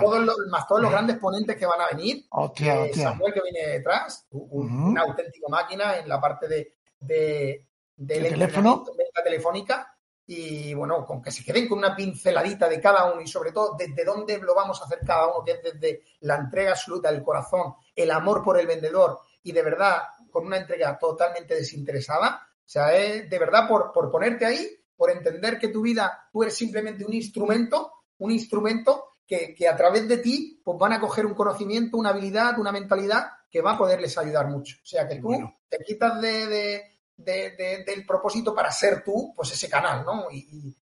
Todos 0.00 0.24
los, 0.24 0.36
más 0.48 0.66
todos 0.66 0.80
los 0.82 0.90
grandes 0.90 1.18
ponentes 1.18 1.56
que 1.56 1.66
van 1.66 1.80
a 1.80 1.88
venir. 1.88 2.24
Eh, 2.58 2.92
Samuel 2.94 3.34
que 3.34 3.42
viene 3.42 3.66
detrás, 3.66 4.26
un, 4.30 4.70
un 4.70 4.98
auténtico 4.98 5.48
máquina 5.48 5.98
en 5.98 6.08
la 6.08 6.20
parte 6.20 6.46
de, 6.46 6.76
de, 7.00 7.66
del 7.96 8.28
teléfono 8.28 8.84
telefónica 9.24 9.94
y 10.30 10.74
bueno, 10.74 11.06
con 11.06 11.22
que 11.22 11.30
se 11.30 11.42
queden 11.42 11.66
con 11.66 11.78
una 11.78 11.96
pinceladita 11.96 12.68
de 12.68 12.80
cada 12.80 13.10
uno 13.10 13.22
y 13.22 13.26
sobre 13.26 13.50
todo 13.50 13.74
desde 13.78 14.04
dónde 14.04 14.38
lo 14.38 14.54
vamos 14.54 14.80
a 14.80 14.84
hacer 14.84 15.00
cada 15.04 15.26
uno, 15.26 15.42
que 15.42 15.52
es 15.52 15.62
desde 15.62 16.02
la 16.20 16.36
entrega 16.36 16.72
absoluta 16.72 17.10
del 17.10 17.22
corazón, 17.22 17.74
el 17.96 18.10
amor 18.10 18.44
por 18.44 18.60
el 18.60 18.66
vendedor 18.66 19.20
y 19.42 19.52
de 19.52 19.62
verdad 19.62 20.02
con 20.30 20.46
una 20.46 20.58
entrega 20.58 20.98
totalmente 20.98 21.54
desinteresada. 21.54 22.46
O 22.58 22.68
sea, 22.70 22.94
es 22.94 23.28
de 23.28 23.38
verdad 23.38 23.66
por, 23.66 23.90
por 23.90 24.10
ponerte 24.10 24.44
ahí, 24.44 24.77
por 24.98 25.10
entender 25.10 25.58
que 25.58 25.68
tu 25.68 25.80
vida, 25.80 26.28
tú 26.30 26.42
eres 26.42 26.54
simplemente 26.54 27.06
un 27.06 27.14
instrumento, 27.14 27.92
un 28.18 28.32
instrumento 28.32 29.04
que, 29.26 29.54
que, 29.54 29.66
a 29.66 29.76
través 29.76 30.08
de 30.08 30.18
ti 30.18 30.60
pues 30.62 30.76
van 30.76 30.92
a 30.92 31.00
coger 31.00 31.24
un 31.24 31.34
conocimiento, 31.34 31.96
una 31.96 32.10
habilidad, 32.10 32.58
una 32.58 32.72
mentalidad 32.72 33.28
que 33.50 33.62
va 33.62 33.72
a 33.72 33.78
poderles 33.78 34.16
ayudar 34.18 34.48
mucho. 34.48 34.76
O 34.82 34.86
sea, 34.86 35.08
que 35.08 35.16
tú 35.16 35.30
te 35.68 35.78
quitas 35.78 36.20
de, 36.20 36.82
del 37.16 38.06
propósito 38.06 38.54
para 38.54 38.70
ser 38.70 39.02
tú, 39.02 39.32
pues 39.34 39.52
ese 39.52 39.68
canal, 39.68 40.04
¿no? 40.04 40.30
Y, 40.30 40.74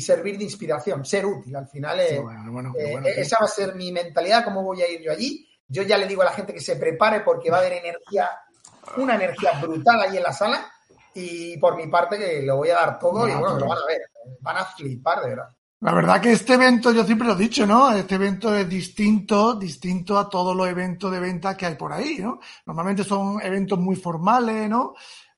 servir 0.00 0.38
de 0.38 0.44
inspiración, 0.44 1.04
ser 1.04 1.26
útil. 1.26 1.56
Al 1.56 1.66
final, 1.66 1.98
eh, 1.98 2.22
eh, 2.78 3.14
esa 3.16 3.38
va 3.40 3.46
a 3.46 3.48
ser 3.48 3.74
mi 3.74 3.90
mentalidad, 3.90 4.44
cómo 4.44 4.62
voy 4.62 4.82
a 4.82 4.88
ir 4.88 5.00
yo 5.00 5.10
allí. 5.10 5.48
Yo 5.66 5.82
ya 5.82 5.98
le 5.98 6.06
digo 6.06 6.22
a 6.22 6.26
la 6.26 6.32
gente 6.32 6.54
que 6.54 6.60
se 6.60 6.76
prepare 6.76 7.20
porque 7.20 7.50
va 7.50 7.56
a 7.56 7.60
haber 7.60 7.72
energía, 7.72 8.30
una 8.98 9.16
energía 9.16 9.58
brutal 9.60 10.00
ahí 10.02 10.16
en 10.18 10.22
la 10.22 10.32
sala. 10.32 10.70
Y 11.16 11.56
por 11.56 11.76
mi 11.76 11.86
parte, 11.86 12.18
que 12.18 12.42
lo 12.42 12.56
voy 12.56 12.68
a 12.68 12.74
dar 12.74 12.98
todo 12.98 13.26
y 13.26 13.32
bueno, 13.32 13.58
lo 13.58 13.66
van 13.66 13.78
a 13.78 13.86
ver. 13.86 14.02
Van 14.40 14.56
a 14.58 14.64
flipar, 14.64 15.22
de 15.22 15.28
verdad. 15.30 15.48
La 15.80 15.92
verdad 15.92 16.20
que 16.20 16.32
este 16.32 16.54
evento, 16.54 16.92
yo 16.92 17.04
siempre 17.04 17.26
lo 17.26 17.34
he 17.34 17.38
dicho, 17.38 17.66
¿no? 17.66 17.92
Este 17.92 18.16
evento 18.16 18.54
es 18.54 18.68
distinto, 18.68 19.54
distinto 19.54 20.18
a 20.18 20.28
todos 20.28 20.56
los 20.56 20.68
eventos 20.68 21.10
de 21.12 21.20
venta 21.20 21.56
que 21.56 21.66
hay 21.66 21.74
por 21.74 21.92
ahí, 21.92 22.18
¿no? 22.18 22.40
Normalmente 22.66 23.04
son 23.04 23.40
eventos 23.42 23.78
muy 23.78 23.96
formales, 23.96 24.68
¿no? 24.68 24.94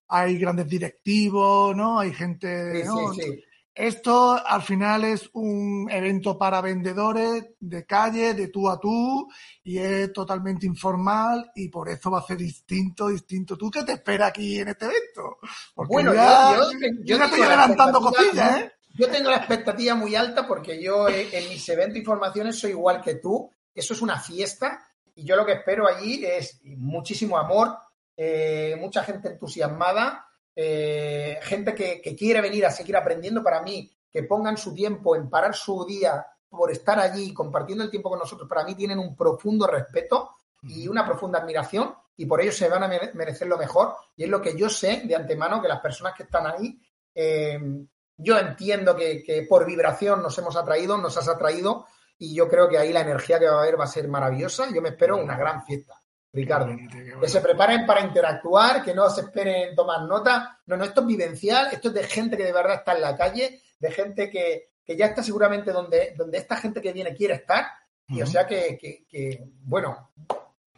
Hay 0.08 0.38
grandes 0.38 0.68
directivos, 0.68 1.76
¿no? 1.76 1.98
Hay 1.98 2.12
gente, 2.12 2.84
¿no? 2.84 3.12
Sí, 3.12 3.22
sí. 3.22 3.44
Esto 3.78 4.32
al 4.44 4.62
final 4.62 5.04
es 5.04 5.30
un 5.34 5.88
evento 5.88 6.36
para 6.36 6.60
vendedores 6.60 7.44
de 7.60 7.86
calle, 7.86 8.34
de 8.34 8.48
tú 8.48 8.68
a 8.68 8.80
tú, 8.80 9.28
y 9.62 9.78
es 9.78 10.12
totalmente 10.12 10.66
informal 10.66 11.52
y 11.54 11.68
por 11.68 11.88
eso 11.88 12.10
va 12.10 12.18
a 12.18 12.26
ser 12.26 12.38
distinto, 12.38 13.06
distinto. 13.06 13.56
¿Tú 13.56 13.70
qué 13.70 13.84
te 13.84 13.92
esperas 13.92 14.30
aquí 14.30 14.58
en 14.58 14.66
este 14.66 14.86
evento? 14.86 15.38
Porque 15.76 15.92
bueno, 15.92 16.12
yo, 16.12 16.70
yo, 17.04 17.22
estoy 17.22 17.40
adelantando 17.40 18.00
cosillas, 18.00 18.62
¿eh? 18.62 18.72
Yo 18.94 19.08
tengo 19.10 19.30
la 19.30 19.36
expectativa 19.36 19.94
muy 19.94 20.16
alta 20.16 20.44
porque 20.44 20.82
yo 20.82 21.08
eh, 21.08 21.28
en 21.30 21.48
mis 21.48 21.68
eventos 21.68 21.98
y 21.98 22.04
formaciones 22.04 22.58
soy 22.58 22.72
igual 22.72 23.00
que 23.00 23.14
tú. 23.14 23.48
Eso 23.72 23.94
es 23.94 24.02
una 24.02 24.18
fiesta 24.18 24.80
y 25.14 25.24
yo 25.24 25.36
lo 25.36 25.46
que 25.46 25.52
espero 25.52 25.86
allí 25.86 26.24
es 26.26 26.60
muchísimo 26.64 27.38
amor, 27.38 27.78
eh, 28.16 28.74
mucha 28.80 29.04
gente 29.04 29.28
entusiasmada, 29.28 30.27
eh, 30.60 31.38
gente 31.42 31.74
que, 31.74 32.16
quiere 32.16 32.40
venir 32.40 32.66
a 32.66 32.70
seguir 32.70 32.96
aprendiendo. 32.96 33.42
Para 33.42 33.62
mí, 33.62 33.90
que 34.10 34.24
pongan 34.24 34.56
su 34.56 34.74
tiempo 34.74 35.14
en 35.14 35.30
parar 35.30 35.54
su 35.54 35.84
día 35.84 36.26
por 36.48 36.72
estar 36.72 36.98
allí 36.98 37.32
compartiendo 37.32 37.84
el 37.84 37.90
tiempo 37.90 38.10
con 38.10 38.18
nosotros, 38.18 38.48
para 38.48 38.64
mí 38.64 38.74
tienen 38.74 38.98
un 38.98 39.14
profundo 39.14 39.66
respeto 39.66 40.30
y 40.62 40.88
una 40.88 41.04
profunda 41.06 41.38
admiración 41.38 41.94
y 42.16 42.26
por 42.26 42.40
ello 42.40 42.50
se 42.50 42.68
van 42.68 42.82
a 42.82 42.88
merecer 42.88 43.46
lo 43.46 43.56
mejor. 43.56 43.94
Y 44.16 44.24
es 44.24 44.30
lo 44.30 44.42
que 44.42 44.56
yo 44.56 44.68
sé 44.68 45.02
de 45.04 45.14
antemano 45.14 45.62
que 45.62 45.68
las 45.68 45.80
personas 45.80 46.14
que 46.14 46.24
están 46.24 46.46
ahí 46.46 46.80
yo 48.18 48.36
entiendo 48.36 48.96
que, 48.96 49.46
por 49.48 49.64
vibración 49.64 50.22
nos 50.22 50.36
hemos 50.38 50.56
atraído, 50.56 50.98
nos 50.98 51.16
has 51.16 51.28
atraído 51.28 51.86
y 52.18 52.34
yo 52.34 52.48
creo 52.48 52.68
que 52.68 52.76
ahí 52.76 52.92
la 52.92 53.02
energía 53.02 53.38
que 53.38 53.46
va 53.46 53.58
a 53.58 53.62
haber 53.62 53.78
va 53.78 53.84
a 53.84 53.88
ser 53.88 54.08
maravillosa. 54.08 54.68
Yo 54.74 54.82
me 54.82 54.90
espero 54.90 55.16
una 55.16 55.36
gran 55.36 55.64
fiesta, 55.64 55.94
Ricardo. 56.38 56.76
Que 57.20 57.28
se 57.28 57.40
preparen 57.40 57.84
para 57.84 58.02
interactuar, 58.02 58.82
que 58.82 58.94
no 58.94 59.08
se 59.10 59.22
esperen 59.22 59.74
tomar 59.74 60.02
nota. 60.02 60.60
No, 60.66 60.76
no, 60.76 60.84
esto 60.84 61.00
es 61.00 61.06
vivencial, 61.06 61.68
esto 61.72 61.88
es 61.88 61.94
de 61.94 62.04
gente 62.04 62.36
que 62.36 62.44
de 62.44 62.52
verdad 62.52 62.76
está 62.76 62.94
en 62.94 63.00
la 63.00 63.16
calle, 63.16 63.60
de 63.78 63.90
gente 63.90 64.30
que, 64.30 64.70
ya 64.96 65.06
está 65.06 65.22
seguramente 65.22 65.70
donde, 65.70 66.14
donde 66.16 66.38
esta 66.38 66.56
gente 66.56 66.80
que 66.80 66.92
viene 66.92 67.14
quiere 67.14 67.34
estar. 67.34 67.66
Y 68.08 68.22
o 68.22 68.26
sea 68.26 68.46
que, 68.46 68.78
que, 68.78 69.44
bueno, 69.64 70.12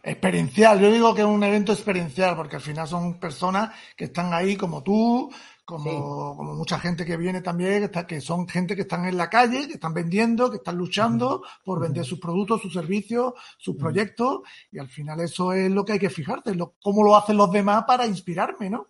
Experiencial, 0.03 0.81
yo 0.81 0.91
digo 0.91 1.15
que 1.15 1.21
es 1.21 1.27
un 1.27 1.43
evento 1.45 1.73
experiencial, 1.73 2.35
porque 2.35 2.57
al 2.57 2.63
final 2.63 2.89
son 2.89 3.21
personas 3.21 3.71
que 3.97 4.07
están 4.07 4.33
ahí 4.33 4.57
como 4.57 4.83
tú, 4.83 5.31
como, 5.65 6.37
como 6.37 6.55
mucha 6.55 6.81
gente 6.81 7.05
que 7.05 7.17
viene 7.17 7.43
también, 7.43 7.81
que, 7.81 7.85
está, 7.85 8.07
que 8.07 8.21
son 8.21 8.49
gente 8.49 8.75
que 8.75 8.83
están 8.83 9.05
en 9.05 9.17
la 9.17 9.29
calle, 9.29 9.69
que 9.69 9.75
están 9.75 9.95
vendiendo, 9.95 10.51
que 10.51 10.57
están 10.57 10.77
luchando 10.77 11.43
por 11.65 11.81
vender 11.81 12.05
sus 12.05 12.19
productos, 12.19 12.63
sus 12.63 12.73
servicios, 12.73 13.35
sus 13.59 13.77
proyectos, 13.77 14.41
y 14.73 14.79
al 14.79 14.89
final 14.89 15.21
eso 15.21 15.53
es 15.53 15.71
lo 15.71 15.85
que 15.85 15.93
hay 15.93 15.99
que 15.99 16.11
fijarse, 16.11 16.55
lo, 16.55 16.75
cómo 16.83 17.05
lo 17.05 17.15
hacen 17.15 17.37
los 17.37 17.53
demás 17.53 17.85
para 17.87 18.07
inspirarme, 18.07 18.71
¿no? 18.71 18.89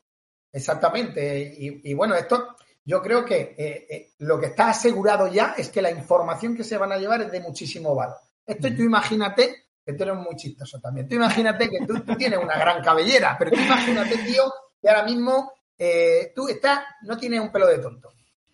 Exactamente, 0.53 1.55
y, 1.59 1.95
bueno, 1.95 2.15
esto, 2.15 2.57
yo 2.85 3.03
creo 3.03 3.25
que 3.25 3.55
eh, 3.57 3.87
eh, 3.89 4.13
lo 4.19 4.41
que 4.41 4.47
está 4.47 4.71
asegurado 4.71 5.29
ya 5.29 5.55
es 5.57 5.69
que 5.69 5.83
la 5.83 5.91
información 5.91 6.57
que 6.57 6.65
se 6.65 6.79
van 6.79 6.93
a 6.93 6.97
llevar 6.97 7.21
es 7.23 7.31
de 7.31 7.41
muchísimo 7.41 7.95
valor. 7.95 8.17
Esto 8.47 8.69
tú 8.75 8.83
imagínate, 8.83 9.70
que 9.85 9.93
tú 9.95 10.03
eres 10.05 10.17
muy 10.17 10.37
chistoso 10.37 10.79
también, 10.81 11.09
tú 11.09 11.15
imagínate 11.17 11.69
que 11.69 11.87
tú, 11.87 12.01
tienes 12.17 12.39
una 12.39 12.59
gran 12.59 12.83
cabellera, 12.83 13.37
pero 13.39 13.51
tú 13.51 13.61
imagínate, 13.61 14.19
tío, 14.19 14.45
que 14.81 14.89
ahora 14.89 15.05
mismo 15.05 15.53
eh, 15.77 16.33
tú 16.35 16.49
estás, 16.49 16.81
no 17.03 17.17
tienes 17.17 17.41
un 17.41 17.51
pelo 17.51 17.67
de 17.67 17.79
tonto. 17.79 18.13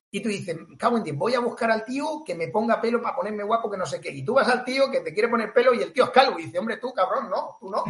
Y 0.08 0.20
tú 0.22 0.28
dices, 0.28 0.56
cago 0.78 0.96
en 0.96 1.02
ti, 1.02 1.10
voy 1.10 1.34
a 1.34 1.40
buscar 1.40 1.70
al 1.70 1.84
tío 1.84 2.22
que 2.24 2.34
me 2.34 2.48
ponga 2.48 2.80
pelo 2.80 3.02
para 3.02 3.16
ponerme 3.16 3.42
guapo, 3.42 3.70
que 3.70 3.76
no 3.76 3.84
sé 3.84 4.00
qué. 4.00 4.10
Y 4.10 4.24
tú 4.24 4.34
vas 4.34 4.48
al 4.48 4.64
tío 4.64 4.90
que 4.90 5.00
te 5.00 5.12
quiere 5.12 5.28
poner 5.28 5.52
pelo 5.52 5.74
y 5.74 5.82
el 5.82 5.92
tío 5.92 6.04
es 6.04 6.10
calvo. 6.10 6.38
Y 6.38 6.44
dice, 6.44 6.58
hombre, 6.58 6.78
tú, 6.78 6.94
cabrón, 6.94 7.28
no, 7.28 7.56
tú 7.60 7.68
no. 7.68 7.84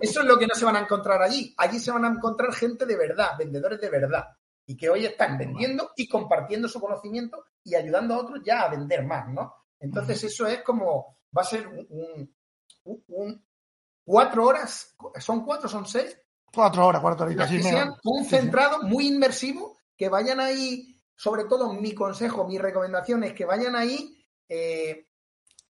Eso 0.00 0.20
es 0.20 0.26
lo 0.26 0.36
que 0.38 0.46
no 0.46 0.54
se 0.54 0.66
van 0.66 0.76
a 0.76 0.80
encontrar 0.80 1.22
allí. 1.22 1.54
Allí 1.56 1.78
se 1.78 1.92
van 1.92 2.04
a 2.04 2.08
encontrar 2.08 2.52
gente 2.52 2.84
de 2.84 2.96
verdad, 2.96 3.38
vendedores 3.38 3.80
de 3.80 3.88
verdad 3.88 4.24
y 4.70 4.76
que 4.76 4.88
hoy 4.88 5.04
están 5.04 5.36
vendiendo 5.36 5.90
y 5.96 6.06
compartiendo 6.06 6.68
su 6.68 6.80
conocimiento 6.80 7.46
y 7.64 7.74
ayudando 7.74 8.14
a 8.14 8.18
otros 8.18 8.40
ya 8.44 8.60
a 8.60 8.68
vender 8.68 9.04
más, 9.04 9.28
¿no? 9.28 9.52
Entonces 9.80 10.22
eso 10.22 10.46
es 10.46 10.62
como, 10.62 11.18
va 11.36 11.42
a 11.42 11.44
ser 11.44 11.66
un, 11.66 12.32
cuatro 14.04 14.46
horas, 14.46 14.96
¿son 15.18 15.44
cuatro, 15.44 15.68
son 15.68 15.86
seis? 15.86 16.16
Cuatro 16.52 16.86
horas, 16.86 17.00
cuatro 17.00 17.26
horas. 17.26 17.50
Que 17.50 17.62
sean 17.62 17.94
concentrado, 18.02 18.82
muy 18.82 19.08
inmersivo, 19.08 19.78
que 19.96 20.08
vayan 20.08 20.40
ahí, 20.40 21.00
sobre 21.14 21.44
todo 21.44 21.72
mi 21.72 21.94
consejo, 21.94 22.46
mi 22.46 22.58
recomendación 22.58 23.24
es 23.24 23.34
que 23.34 23.44
vayan 23.44 23.76
ahí 23.76 24.24
eh, 24.48 25.06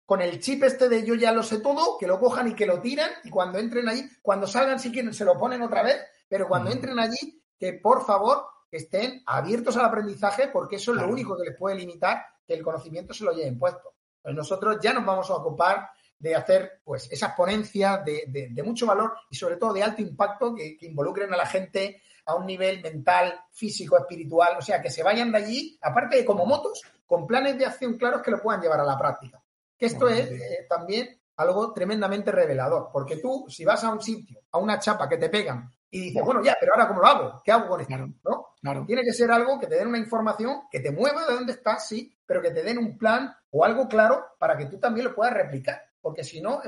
con 0.05 0.21
el 0.21 0.39
chip 0.39 0.63
este 0.63 0.89
de 0.89 1.05
yo 1.05 1.15
ya 1.15 1.31
lo 1.31 1.43
sé 1.43 1.59
todo, 1.59 1.97
que 1.97 2.07
lo 2.07 2.19
cojan 2.19 2.47
y 2.49 2.55
que 2.55 2.65
lo 2.65 2.79
tiren 2.79 3.09
y 3.23 3.29
cuando 3.29 3.57
entren 3.57 3.87
ahí, 3.89 4.07
cuando 4.21 4.47
salgan 4.47 4.79
si 4.79 4.91
quieren 4.91 5.13
se 5.13 5.25
lo 5.25 5.37
ponen 5.37 5.61
otra 5.61 5.81
vez, 5.81 5.97
pero 6.27 6.47
cuando 6.47 6.71
entren 6.71 6.99
allí, 6.99 7.41
que 7.57 7.73
por 7.73 8.05
favor 8.05 8.45
estén 8.69 9.23
abiertos 9.25 9.77
al 9.77 9.85
aprendizaje 9.85 10.49
porque 10.49 10.75
eso 10.75 10.93
es 10.93 11.01
lo 11.01 11.07
único 11.07 11.37
que 11.37 11.49
les 11.49 11.57
puede 11.57 11.77
limitar 11.77 12.23
que 12.45 12.53
el 12.53 12.63
conocimiento 12.63 13.13
se 13.13 13.23
lo 13.23 13.31
lleven 13.31 13.57
puesto. 13.57 13.93
Pues 14.21 14.35
nosotros 14.35 14.77
ya 14.81 14.93
nos 14.93 15.05
vamos 15.05 15.29
a 15.29 15.35
ocupar 15.35 15.89
de 16.17 16.35
hacer 16.35 16.81
pues 16.83 17.11
esas 17.11 17.33
ponencias 17.33 18.03
de, 18.05 18.61
mucho 18.63 18.85
valor 18.85 19.13
y 19.29 19.35
sobre 19.35 19.57
todo 19.57 19.73
de 19.73 19.83
alto 19.83 20.01
impacto 20.01 20.55
que, 20.55 20.77
involucren 20.81 21.33
a 21.33 21.37
la 21.37 21.45
gente 21.45 22.01
a 22.25 22.35
un 22.35 22.45
nivel 22.45 22.81
mental, 22.81 23.39
físico, 23.51 23.97
espiritual, 23.97 24.57
o 24.57 24.61
sea, 24.61 24.81
que 24.81 24.89
se 24.89 25.03
vayan 25.03 25.31
de 25.31 25.37
allí, 25.37 25.79
aparte 25.81 26.17
de 26.17 26.25
como 26.25 26.45
motos, 26.45 26.81
con 27.05 27.27
planes 27.27 27.57
de 27.57 27.65
acción 27.65 27.97
claros 27.97 28.21
que 28.21 28.31
lo 28.31 28.41
puedan 28.41 28.61
llevar 28.61 28.79
a 28.79 28.85
la 28.85 28.97
práctica. 28.97 29.41
Que 29.77 29.85
esto 29.85 30.09
es 30.09 30.31
eh, 30.31 30.65
también 30.67 31.19
algo 31.37 31.73
tremendamente 31.73 32.31
revelador, 32.31 32.89
porque 32.91 33.17
tú, 33.17 33.45
si 33.47 33.65
vas 33.65 33.83
a 33.83 33.91
un 33.91 34.01
sitio, 34.01 34.41
a 34.51 34.57
una 34.57 34.79
chapa 34.79 35.07
que 35.07 35.17
te 35.17 35.29
pegan 35.29 35.69
y 35.91 36.01
dices, 36.01 36.23
bueno, 36.23 36.43
ya, 36.43 36.57
pero 36.59 36.73
ahora 36.73 36.87
¿cómo 36.87 36.99
lo 36.99 37.07
hago? 37.07 37.41
¿Qué 37.43 37.51
hago 37.51 37.67
con 37.67 37.81
esto? 37.81 37.95
¿No? 38.23 38.85
Tiene 38.85 39.03
que 39.03 39.13
ser 39.13 39.31
algo 39.31 39.59
que 39.59 39.67
te 39.67 39.75
den 39.75 39.87
una 39.87 39.97
información, 39.97 40.63
que 40.71 40.79
te 40.79 40.91
mueva 40.91 41.25
de 41.25 41.35
donde 41.35 41.53
estás, 41.53 41.87
sí, 41.87 42.17
pero 42.25 42.41
que 42.41 42.51
te 42.51 42.63
den 42.63 42.79
un 42.79 42.97
plan 42.97 43.33
o 43.51 43.63
algo 43.63 43.87
claro 43.87 44.25
para 44.39 44.57
que 44.57 44.65
tú 44.65 44.79
también 44.79 45.05
lo 45.05 45.15
puedas 45.15 45.33
replicar. 45.33 45.81
Porque 46.05 46.23
si 46.23 46.39
no, 46.39 46.61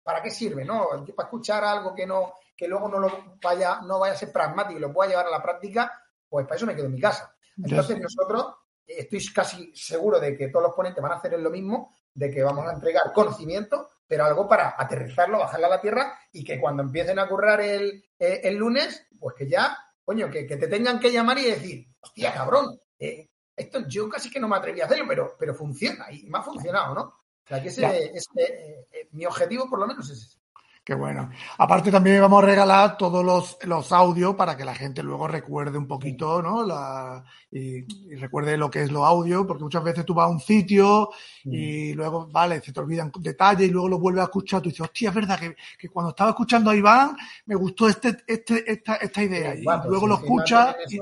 ¿para 0.00 0.22
qué 0.22 0.30
sirve? 0.30 0.64
¿No? 0.64 0.90
Para 1.16 1.26
escuchar 1.26 1.64
algo 1.64 1.92
que 1.92 2.06
no, 2.06 2.34
que 2.56 2.68
luego 2.68 2.88
no 2.88 3.00
lo 3.00 3.36
vaya, 3.42 3.80
no 3.80 3.98
vaya 3.98 4.14
a 4.14 4.16
ser 4.16 4.30
pragmático 4.30 4.78
y 4.78 4.80
lo 4.80 4.92
pueda 4.92 5.10
llevar 5.10 5.26
a 5.26 5.30
la 5.30 5.42
práctica, 5.42 5.92
pues 6.28 6.46
para 6.46 6.54
eso 6.54 6.66
me 6.66 6.76
quedo 6.76 6.86
en 6.86 6.94
mi 6.94 7.00
casa. 7.00 7.34
Entonces 7.56 7.98
nosotros 7.98 8.54
estoy 8.86 9.26
casi 9.34 9.74
seguro 9.74 10.20
de 10.20 10.36
que 10.36 10.50
todos 10.50 10.66
los 10.66 10.74
ponentes 10.74 11.02
van 11.02 11.10
a 11.10 11.16
hacer 11.16 11.36
lo 11.40 11.50
mismo, 11.50 11.92
de 12.14 12.30
que 12.30 12.44
vamos 12.44 12.64
a 12.64 12.74
entregar 12.74 13.12
conocimiento, 13.12 13.88
pero 14.06 14.24
algo 14.24 14.46
para 14.46 14.76
aterrizarlo, 14.78 15.40
bajarlo 15.40 15.66
a 15.66 15.70
la 15.70 15.80
tierra 15.80 16.16
y 16.30 16.44
que 16.44 16.60
cuando 16.60 16.84
empiecen 16.84 17.18
a 17.18 17.26
currar 17.26 17.60
el, 17.60 18.04
eh, 18.20 18.40
el 18.44 18.54
lunes, 18.54 19.08
pues 19.18 19.34
que 19.34 19.48
ya, 19.48 19.76
coño, 20.04 20.30
que, 20.30 20.44
te 20.44 20.68
tengan 20.68 21.00
que 21.00 21.10
llamar 21.10 21.38
y 21.38 21.46
decir, 21.46 21.88
hostia, 21.98 22.32
cabrón, 22.32 22.80
eh, 23.00 23.30
esto 23.56 23.80
yo 23.88 24.08
casi 24.08 24.30
que 24.30 24.38
no 24.38 24.46
me 24.46 24.54
atreví 24.54 24.80
a 24.80 24.84
hacerlo, 24.84 25.06
pero, 25.08 25.34
pero 25.36 25.56
funciona 25.56 26.06
y 26.12 26.24
me 26.26 26.38
ha 26.38 26.42
funcionado, 26.42 26.94
¿no? 26.94 27.19
Sea, 27.50 27.60
que 27.60 27.68
ese, 27.68 27.84
eh, 27.84 29.08
mi 29.10 29.26
objetivo 29.26 29.68
por 29.68 29.80
lo 29.80 29.88
menos 29.88 30.08
es 30.08 30.18
ese. 30.18 30.38
Qué 30.84 30.94
bueno. 30.94 31.30
Aparte 31.58 31.90
también 31.90 32.20
vamos 32.20 32.42
a 32.42 32.46
regalar 32.46 32.96
todos 32.96 33.24
los, 33.24 33.58
los 33.64 33.92
audios 33.92 34.34
para 34.36 34.56
que 34.56 34.64
la 34.64 34.74
gente 34.74 35.02
luego 35.02 35.26
recuerde 35.26 35.76
un 35.76 35.88
poquito, 35.88 36.40
¿no? 36.40 36.64
La, 36.64 37.22
y, 37.50 37.82
recuerde 38.14 38.56
lo 38.56 38.70
que 38.70 38.82
es 38.82 38.92
lo 38.92 39.04
audio, 39.04 39.46
porque 39.46 39.64
muchas 39.64 39.82
veces 39.82 40.06
tú 40.06 40.14
vas 40.14 40.26
a 40.26 40.30
un 40.30 40.40
sitio 40.40 41.10
y 41.44 41.92
luego, 41.92 42.28
vale, 42.28 42.60
se 42.62 42.72
te 42.72 42.80
olvidan 42.80 43.12
detalles 43.18 43.68
y 43.68 43.70
luego 43.70 43.88
lo 43.88 43.98
vuelves 43.98 44.22
a 44.22 44.26
escuchar. 44.26 44.62
Tú 44.62 44.68
dices, 44.68 44.80
hostia, 44.82 45.08
es 45.10 45.14
verdad 45.14 45.38
que, 45.38 45.56
que 45.76 45.88
cuando 45.88 46.10
estaba 46.10 46.30
escuchando 46.30 46.70
a 46.70 46.76
Iván 46.76 47.16
me 47.46 47.56
gustó 47.56 47.88
este, 47.88 48.16
este, 48.26 48.72
esta, 48.72 48.96
esta 48.96 49.22
idea. 49.22 49.54
y 49.56 49.64
luego 49.88 50.06
lo 50.06 50.14
escuchas 50.14 50.76
y, 50.88 50.98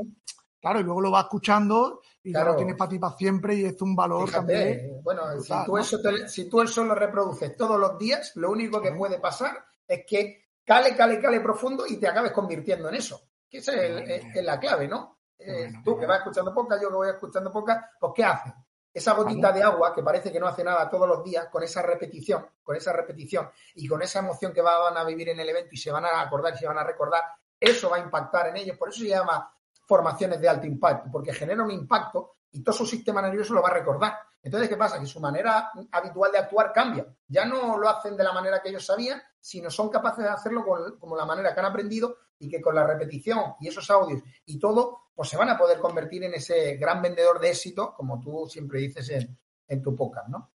claro, 0.60 0.80
y 0.80 0.82
luego 0.82 1.02
lo 1.02 1.10
vas 1.10 1.24
escuchando 1.24 2.00
y 2.28 2.32
claro. 2.32 2.50
lo 2.50 2.56
tienes 2.56 2.76
para 2.76 2.90
ti 2.90 2.98
para 2.98 3.16
siempre 3.16 3.54
y 3.54 3.64
es 3.64 3.80
un 3.80 3.96
valor 3.96 4.30
también. 4.30 5.00
Bueno, 5.02 5.40
si, 5.40 5.54
tú 5.64 5.78
eso 5.78 5.98
si 6.26 6.46
tú 6.46 6.60
eso 6.60 6.84
lo 6.84 6.94
reproduces 6.94 7.56
todos 7.56 7.80
los 7.80 7.96
días, 7.96 8.32
lo 8.36 8.50
único 8.50 8.82
que 8.82 8.92
puede 8.92 9.18
pasar 9.18 9.64
es 9.86 10.04
que 10.06 10.50
cale, 10.62 10.94
cale, 10.94 11.18
cale 11.18 11.40
profundo 11.40 11.86
y 11.86 11.96
te 11.96 12.06
acabes 12.06 12.32
convirtiendo 12.32 12.90
en 12.90 12.96
eso. 12.96 13.30
Que 13.48 13.58
esa 13.58 13.72
es, 13.72 14.44
la 14.44 14.60
clave, 14.60 14.86
¿no? 14.86 15.20
Eh, 15.38 15.72
tú 15.82 15.98
que 15.98 16.04
vas 16.04 16.18
escuchando 16.18 16.52
poca, 16.52 16.78
yo 16.78 16.90
que 16.90 16.96
voy 16.96 17.08
escuchando 17.08 17.50
poca, 17.50 17.92
pues 17.98 18.12
¿qué 18.14 18.24
haces? 18.24 18.52
Esa 18.92 19.14
gotita 19.14 19.50
de 19.50 19.62
agua 19.62 19.94
que 19.94 20.02
parece 20.02 20.30
que 20.30 20.38
no 20.38 20.48
hace 20.48 20.62
nada 20.62 20.90
todos 20.90 21.08
los 21.08 21.24
días, 21.24 21.46
con 21.46 21.62
esa 21.62 21.80
repetición, 21.80 22.46
con 22.62 22.76
esa 22.76 22.92
repetición 22.92 23.48
y 23.74 23.88
con 23.88 24.02
esa 24.02 24.18
emoción 24.18 24.52
que 24.52 24.60
van 24.60 24.96
a 24.96 25.04
vivir 25.04 25.30
en 25.30 25.40
el 25.40 25.48
evento 25.48 25.70
y 25.72 25.78
se 25.78 25.90
van 25.90 26.04
a 26.04 26.20
acordar 26.20 26.52
y 26.54 26.58
se 26.58 26.66
van 26.66 26.76
a 26.76 26.84
recordar, 26.84 27.22
eso 27.58 27.88
va 27.88 27.96
a 27.96 28.00
impactar 28.00 28.48
en 28.48 28.58
ellos. 28.58 28.76
Por 28.76 28.90
eso 28.90 29.00
se 29.00 29.08
llama 29.08 29.50
formaciones 29.88 30.38
de 30.38 30.48
alto 30.48 30.66
impacto, 30.66 31.08
porque 31.10 31.32
genera 31.32 31.64
un 31.64 31.70
impacto 31.70 32.34
y 32.50 32.62
todo 32.62 32.76
su 32.76 32.86
sistema 32.86 33.22
nervioso 33.22 33.54
lo 33.54 33.62
va 33.62 33.70
a 33.70 33.74
recordar. 33.74 34.18
Entonces, 34.42 34.68
¿qué 34.68 34.76
pasa? 34.76 35.00
Que 35.00 35.06
su 35.06 35.18
manera 35.18 35.72
habitual 35.90 36.30
de 36.30 36.38
actuar 36.38 36.72
cambia. 36.72 37.06
Ya 37.26 37.46
no 37.46 37.78
lo 37.78 37.88
hacen 37.88 38.16
de 38.16 38.22
la 38.22 38.32
manera 38.32 38.60
que 38.62 38.68
ellos 38.68 38.84
sabían, 38.84 39.20
sino 39.40 39.70
son 39.70 39.88
capaces 39.88 40.24
de 40.24 40.30
hacerlo 40.30 40.64
como 41.00 41.16
la 41.16 41.24
manera 41.24 41.54
que 41.54 41.60
han 41.60 41.66
aprendido 41.66 42.16
y 42.38 42.48
que 42.48 42.60
con 42.60 42.74
la 42.74 42.86
repetición 42.86 43.54
y 43.60 43.68
esos 43.68 43.90
audios 43.90 44.22
y 44.44 44.58
todo, 44.58 45.08
pues 45.14 45.30
se 45.30 45.36
van 45.36 45.48
a 45.48 45.58
poder 45.58 45.78
convertir 45.80 46.22
en 46.22 46.34
ese 46.34 46.76
gran 46.76 47.02
vendedor 47.02 47.40
de 47.40 47.48
éxito, 47.48 47.94
como 47.96 48.20
tú 48.20 48.46
siempre 48.46 48.80
dices 48.80 49.08
en, 49.10 49.36
en 49.66 49.82
tu 49.82 49.96
podcast, 49.96 50.28
¿no? 50.28 50.52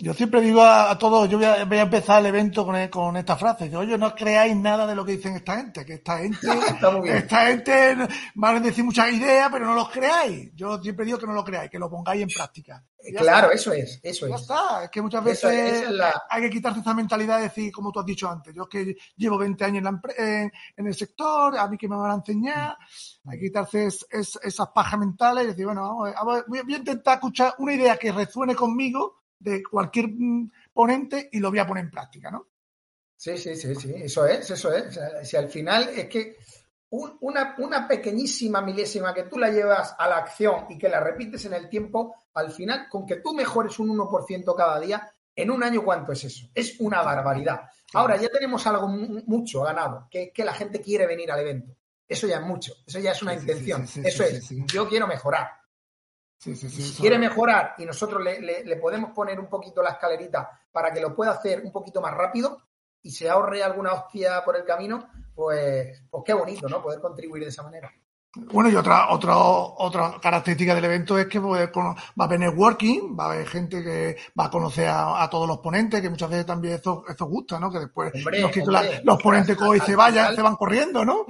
Yo 0.00 0.12
siempre 0.12 0.40
digo 0.40 0.62
a, 0.62 0.96
todos, 0.98 1.28
yo 1.28 1.38
voy 1.38 1.46
a, 1.46 1.62
empezar 1.82 2.20
el 2.20 2.26
evento 2.26 2.66
con, 2.66 2.88
con 2.88 3.16
esta 3.16 3.36
frase, 3.36 3.70
yo, 3.70 3.80
oye, 3.80 3.96
no 3.96 4.14
creáis 4.14 4.54
nada 4.54 4.86
de 4.86 4.94
lo 4.94 5.04
que 5.04 5.12
dicen 5.12 5.34
esta 5.34 5.56
gente, 5.56 5.84
que 5.86 5.94
esta 5.94 6.18
gente, 6.18 6.46
esta 7.06 7.46
gente 7.46 7.96
van 8.34 8.56
a 8.56 8.60
decir 8.60 8.84
muchas 8.84 9.12
ideas, 9.12 9.48
pero 9.50 9.66
no 9.66 9.74
los 9.74 9.88
creáis. 9.88 10.50
Yo 10.54 10.80
siempre 10.82 11.06
digo 11.06 11.18
que 11.18 11.26
no 11.26 11.32
lo 11.32 11.44
creáis, 11.44 11.70
que 11.70 11.78
lo 11.78 11.88
pongáis 11.88 12.22
en 12.22 12.28
práctica. 12.28 12.84
Claro, 13.16 13.50
eso 13.50 13.72
es, 13.72 13.98
eso 14.02 14.28
ya 14.28 14.34
es. 14.36 14.42
está, 14.42 14.84
es 14.84 14.90
que 14.90 15.02
muchas 15.02 15.24
veces 15.24 15.84
hay 16.30 16.42
que 16.42 16.50
quitarse 16.50 16.80
esa 16.80 16.94
mentalidad 16.94 17.38
de 17.38 17.44
decir, 17.44 17.72
como 17.72 17.90
tú 17.90 18.00
has 18.00 18.06
dicho 18.06 18.28
antes, 18.28 18.54
yo 18.54 18.68
que 18.68 18.96
llevo 19.16 19.38
20 19.38 19.64
años 19.64 19.84
en, 20.16 20.52
en, 20.76 20.86
el 20.86 20.94
sector, 20.94 21.58
a 21.58 21.68
mí 21.68 21.76
que 21.76 21.88
me 21.88 21.96
van 21.96 22.12
a 22.12 22.14
enseñar, 22.14 22.76
hay 23.26 23.38
que 23.38 23.46
quitarse 23.46 23.86
esas 23.86 24.68
pajas 24.74 24.98
mentales 25.00 25.44
y 25.44 25.46
decir, 25.48 25.66
bueno, 25.66 26.04
voy 26.46 26.58
a 26.58 26.76
intentar 26.76 27.14
escuchar 27.14 27.54
una 27.58 27.74
idea 27.74 27.96
que 27.96 28.12
resuene 28.12 28.54
conmigo 28.54 29.22
de 29.38 29.62
cualquier 29.62 30.08
mm, 30.08 30.50
ponente 30.72 31.28
y 31.32 31.40
lo 31.40 31.50
voy 31.50 31.58
a 31.58 31.66
poner 31.66 31.84
en 31.84 31.90
práctica, 31.90 32.30
¿no? 32.30 32.48
Sí, 33.16 33.36
sí, 33.36 33.54
sí, 33.54 33.74
sí, 33.74 33.92
eso 33.96 34.26
es, 34.26 34.50
eso 34.50 34.72
es. 34.72 34.98
si 35.22 35.36
al 35.36 35.48
final 35.48 35.88
es 35.90 36.08
que 36.08 36.38
una, 36.90 37.54
una, 37.58 37.88
pequeñísima 37.88 38.60
milésima 38.60 39.14
que 39.14 39.22
tú 39.22 39.38
la 39.38 39.48
llevas 39.48 39.94
a 39.98 40.08
la 40.08 40.18
acción 40.18 40.66
y 40.68 40.76
que 40.76 40.88
la 40.88 41.00
repites 41.00 41.44
en 41.46 41.54
el 41.54 41.68
tiempo, 41.68 42.21
al 42.34 42.50
final, 42.50 42.88
con 42.88 43.06
que 43.06 43.16
tú 43.16 43.34
mejores 43.34 43.78
un 43.78 43.96
1% 43.96 44.54
cada 44.56 44.80
día, 44.80 45.12
en 45.34 45.50
un 45.50 45.62
año, 45.62 45.82
¿cuánto 45.84 46.12
es 46.12 46.24
eso? 46.24 46.48
Es 46.54 46.78
una 46.80 47.02
barbaridad. 47.02 47.62
Ahora 47.94 48.16
ya 48.16 48.28
tenemos 48.28 48.66
algo 48.66 48.88
mucho 48.88 49.62
ganado, 49.62 50.08
que 50.10 50.24
es 50.24 50.32
que 50.32 50.44
la 50.44 50.54
gente 50.54 50.80
quiere 50.80 51.06
venir 51.06 51.30
al 51.32 51.40
evento. 51.40 51.76
Eso 52.06 52.26
ya 52.26 52.36
es 52.36 52.42
mucho, 52.42 52.74
eso 52.86 52.98
ya 52.98 53.12
es 53.12 53.22
una 53.22 53.34
intención. 53.34 53.82
eso 53.82 54.24
es, 54.24 54.48
yo 54.66 54.88
quiero 54.88 55.06
mejorar 55.06 55.62
si 56.42 57.00
quiere 57.00 57.18
mejorar 57.18 57.74
y 57.78 57.84
nosotros 57.84 58.20
le, 58.22 58.76
podemos 58.76 59.12
poner 59.12 59.38
un 59.38 59.48
poquito 59.48 59.80
la 59.80 59.90
escalerita 59.90 60.50
para 60.72 60.92
que 60.92 61.00
lo 61.00 61.14
pueda 61.14 61.30
hacer 61.30 61.62
un 61.64 61.70
poquito 61.70 62.00
más 62.00 62.14
rápido 62.14 62.60
y 63.00 63.12
se 63.12 63.30
ahorre 63.30 63.62
alguna 63.62 63.92
hostia 63.92 64.44
por 64.44 64.56
el 64.56 64.64
camino, 64.64 65.08
pues, 65.34 66.02
pues 66.10 66.22
qué 66.26 66.32
bonito, 66.32 66.68
¿no? 66.68 66.82
Poder 66.82 67.00
contribuir 67.00 67.44
de 67.44 67.50
esa 67.50 67.62
manera. 67.62 67.92
Bueno, 68.34 68.70
y 68.70 68.76
otra, 68.76 69.10
otra, 69.10 69.36
otra 69.36 70.14
característica 70.20 70.74
del 70.74 70.86
evento 70.86 71.18
es 71.18 71.26
que 71.26 71.38
va 71.38 71.58
a 71.58 72.24
haber 72.24 72.40
networking, 72.40 73.14
va 73.18 73.24
a 73.24 73.32
haber 73.32 73.46
gente 73.46 73.82
que 73.82 74.16
va 74.38 74.46
a 74.46 74.50
conocer 74.50 74.88
a, 74.88 75.28
todos 75.30 75.46
los 75.46 75.58
ponentes, 75.58 76.00
que 76.00 76.08
muchas 76.08 76.30
veces 76.30 76.46
también 76.46 76.74
eso, 76.74 77.04
eso 77.06 77.26
gusta, 77.26 77.60
¿no? 77.60 77.70
Que 77.70 77.80
después 77.80 78.12
los, 79.04 79.22
ponentes 79.22 79.56
que 79.56 79.64
hoy 79.64 79.80
se 79.80 79.94
vayan, 79.94 80.34
se 80.34 80.40
van 80.40 80.56
corriendo, 80.56 81.04
¿no? 81.04 81.26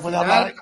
Puede 0.00 0.16
hablar 0.16 0.54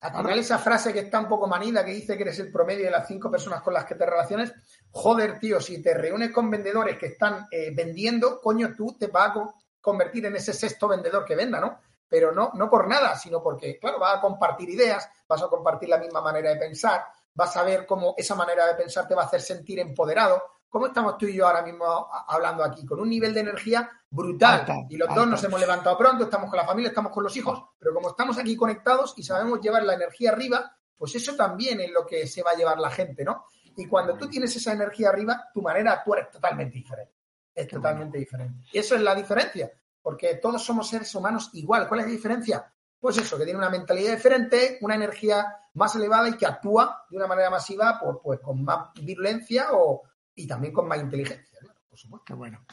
al 0.00 0.12
final 0.12 0.38
esa 0.38 0.58
frase 0.58 0.92
que 0.92 1.00
está 1.00 1.18
un 1.18 1.28
poco 1.28 1.48
manida, 1.48 1.84
que 1.84 1.92
dice 1.92 2.16
que 2.16 2.22
eres 2.22 2.38
el 2.38 2.52
promedio 2.52 2.84
de 2.84 2.90
las 2.90 3.08
cinco 3.08 3.30
personas 3.30 3.62
con 3.62 3.74
las 3.74 3.84
que 3.84 3.96
te 3.96 4.06
relaciones, 4.06 4.52
joder, 4.92 5.40
tío, 5.40 5.60
si 5.60 5.82
te 5.82 5.92
reúnes 5.92 6.30
con 6.30 6.50
vendedores 6.50 6.96
que 6.96 7.06
están 7.06 7.48
eh, 7.50 7.72
vendiendo, 7.74 8.40
coño, 8.40 8.74
tú 8.76 8.96
te 8.98 9.08
vas 9.08 9.36
a 9.36 9.54
convertir 9.80 10.26
en 10.26 10.36
ese 10.36 10.52
sexto 10.52 10.86
vendedor 10.86 11.24
que 11.24 11.34
venda, 11.34 11.60
¿no? 11.60 11.80
Pero 12.08 12.32
no, 12.32 12.50
no 12.54 12.70
por 12.70 12.88
nada, 12.88 13.16
sino 13.16 13.42
porque, 13.42 13.78
claro, 13.78 13.98
vas 13.98 14.18
a 14.18 14.20
compartir 14.20 14.70
ideas, 14.70 15.08
vas 15.28 15.42
a 15.42 15.48
compartir 15.48 15.88
la 15.88 15.98
misma 15.98 16.20
manera 16.20 16.50
de 16.50 16.56
pensar, 16.56 17.04
vas 17.34 17.56
a 17.56 17.62
ver 17.62 17.86
cómo 17.86 18.14
esa 18.16 18.34
manera 18.34 18.66
de 18.66 18.74
pensar 18.74 19.06
te 19.06 19.14
va 19.14 19.22
a 19.22 19.26
hacer 19.26 19.40
sentir 19.40 19.78
empoderado. 19.78 20.42
¿Cómo 20.68 20.86
estamos 20.86 21.16
tú 21.16 21.26
y 21.26 21.36
yo 21.36 21.46
ahora 21.46 21.62
mismo 21.62 22.08
hablando 22.26 22.62
aquí? 22.62 22.84
Con 22.84 23.00
un 23.00 23.08
nivel 23.08 23.32
de 23.32 23.40
energía 23.40 23.90
brutal. 24.10 24.66
y 24.88 24.96
los 24.96 25.14
dos 25.14 25.26
nos 25.26 25.42
hemos 25.44 25.60
levantado 25.60 25.96
pronto, 25.96 26.24
estamos 26.24 26.50
con 26.50 26.58
la 26.58 26.66
familia, 26.66 26.88
estamos 26.88 27.12
con 27.12 27.24
los 27.24 27.36
hijos, 27.36 27.62
pero 27.78 27.94
como 27.94 28.10
estamos 28.10 28.38
aquí 28.38 28.56
conectados 28.56 29.14
y 29.16 29.22
sabemos 29.22 29.60
llevar 29.60 29.84
la 29.84 29.94
energía 29.94 30.32
arriba, 30.32 30.76
pues 30.96 31.14
eso 31.14 31.36
también 31.36 31.80
es 31.80 31.90
lo 31.90 32.04
que 32.04 32.26
se 32.26 32.42
va 32.42 32.50
a 32.50 32.54
llevar 32.54 32.78
la 32.78 32.90
gente, 32.90 33.24
¿no? 33.24 33.44
Y 33.76 33.86
cuando 33.86 34.16
tú 34.16 34.28
tienes 34.28 34.54
esa 34.56 34.72
energía 34.72 35.10
arriba, 35.10 35.48
tu 35.54 35.62
manera 35.62 35.92
de 35.92 35.96
actuar 35.98 36.18
es 36.18 36.30
totalmente 36.30 36.76
diferente. 36.76 37.14
Es 37.54 37.68
totalmente 37.68 38.18
diferente. 38.18 38.64
Y 38.72 38.78
eso 38.78 38.96
es 38.96 39.00
la 39.00 39.14
diferencia, 39.14 39.70
porque 40.02 40.36
todos 40.36 40.62
somos 40.62 40.88
seres 40.88 41.14
humanos 41.14 41.50
igual. 41.54 41.88
¿Cuál 41.88 42.00
es 42.00 42.06
la 42.06 42.12
diferencia? 42.12 42.72
Pues 43.00 43.16
eso, 43.18 43.38
que 43.38 43.44
tiene 43.44 43.58
una 43.58 43.70
mentalidad 43.70 44.12
diferente, 44.12 44.78
una 44.80 44.96
energía 44.96 45.46
más 45.74 45.94
elevada 45.94 46.28
y 46.28 46.36
que 46.36 46.46
actúa 46.46 47.04
de 47.08 47.16
una 47.16 47.26
manera 47.26 47.50
masiva 47.50 47.98
pues, 48.02 48.16
pues 48.22 48.40
con 48.40 48.64
más 48.64 48.92
virulencia 48.94 49.68
o, 49.72 50.02
y 50.34 50.46
también 50.46 50.72
con 50.72 50.88
más 50.88 51.00
inteligencia, 51.00 51.58
por 51.88 51.98
supuesto. 51.98 52.24
Qué 52.26 52.34
bueno. 52.34 52.64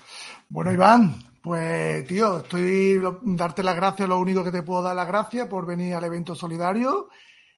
Bueno, 0.49 0.71
Iván, 0.71 1.15
pues 1.41 2.07
tío, 2.07 2.39
estoy 2.39 2.99
darte 3.21 3.61
las 3.61 3.75
gracias, 3.75 4.09
lo 4.09 4.17
único 4.17 4.43
que 4.43 4.51
te 4.51 4.63
puedo 4.63 4.81
dar 4.81 4.95
las 4.95 5.07
gracias 5.07 5.47
por 5.47 5.65
venir 5.65 5.93
al 5.93 6.03
evento 6.03 6.33
solidario 6.33 7.09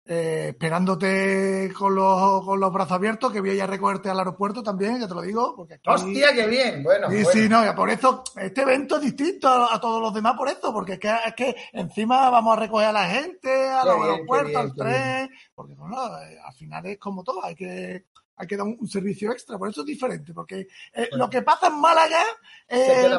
eh, 0.10 0.50
esperándote 0.50 1.70
con 1.78 1.94
los, 1.94 2.46
con 2.46 2.60
los 2.60 2.72
brazos 2.72 2.94
abiertos, 2.94 3.32
que 3.32 3.42
voy 3.42 3.60
a 3.60 3.68
recogerte 3.68 4.10
al 4.10 4.20
aeropuerto 4.20 4.64
también, 4.64 5.02
ya 5.02 5.08
te 5.08 5.14
lo 5.14 5.22
digo. 5.22 5.54
Porque 5.54 5.82
¡Hostia, 5.86 6.34
qué 6.34 6.48
bien! 6.48 6.82
Bueno, 6.82 7.10
sí, 7.10 7.26
sí, 7.26 7.50
no, 7.50 7.76
por 7.76 7.90
eso, 7.90 8.24
este 8.38 8.62
evento 8.62 8.96
es 8.96 9.02
distinto 9.02 9.50
a, 9.50 9.80
todos 9.82 10.02
los 10.02 10.14
demás 10.14 10.36
por 10.38 10.48
eso, 10.48 10.72
porque 10.72 10.94
es 10.94 11.00
que, 11.00 11.10
es 11.10 11.34
que 11.36 11.56
encima 11.74 12.30
vamos 12.30 12.56
a 12.56 12.60
recoger 12.62 12.88
a 12.88 12.94
la 12.94 13.10
gente, 13.10 13.52
a 13.70 13.84
los 13.84 14.02
aeropuertos, 14.02 14.56
al 14.56 14.74
tren, 14.74 15.30
porque 15.54 15.74
bueno, 15.76 15.98
eh, 16.22 16.38
al 16.42 16.54
final 16.54 16.86
es 16.86 16.98
como 16.98 17.22
todo, 17.22 17.44
hay 17.44 17.56
que, 17.56 18.06
hay 18.38 18.48
que 18.48 18.56
dar 18.56 18.66
un, 18.66 18.88
servicio 18.88 19.34
extra, 19.34 19.58
por 19.58 19.70
eso 19.70 19.82
es 19.82 19.88
diferente, 19.88 20.34
porque 20.34 20.68
eh, 20.94 21.10
lo 21.12 21.30
que 21.30 21.42
pasa 21.42 21.68
en 21.68 21.82
Málaga 21.82 22.24
es 22.66 23.12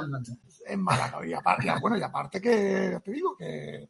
en 0.67 0.83
Málaga, 0.83 1.27
y 1.27 1.35
aparte, 1.35 1.71
bueno, 1.83 1.99
y 1.99 2.03
aparte 2.03 2.41
que, 2.41 2.91
ya 2.93 3.01
te 3.01 3.11
digo, 3.11 3.37
que 3.37 3.89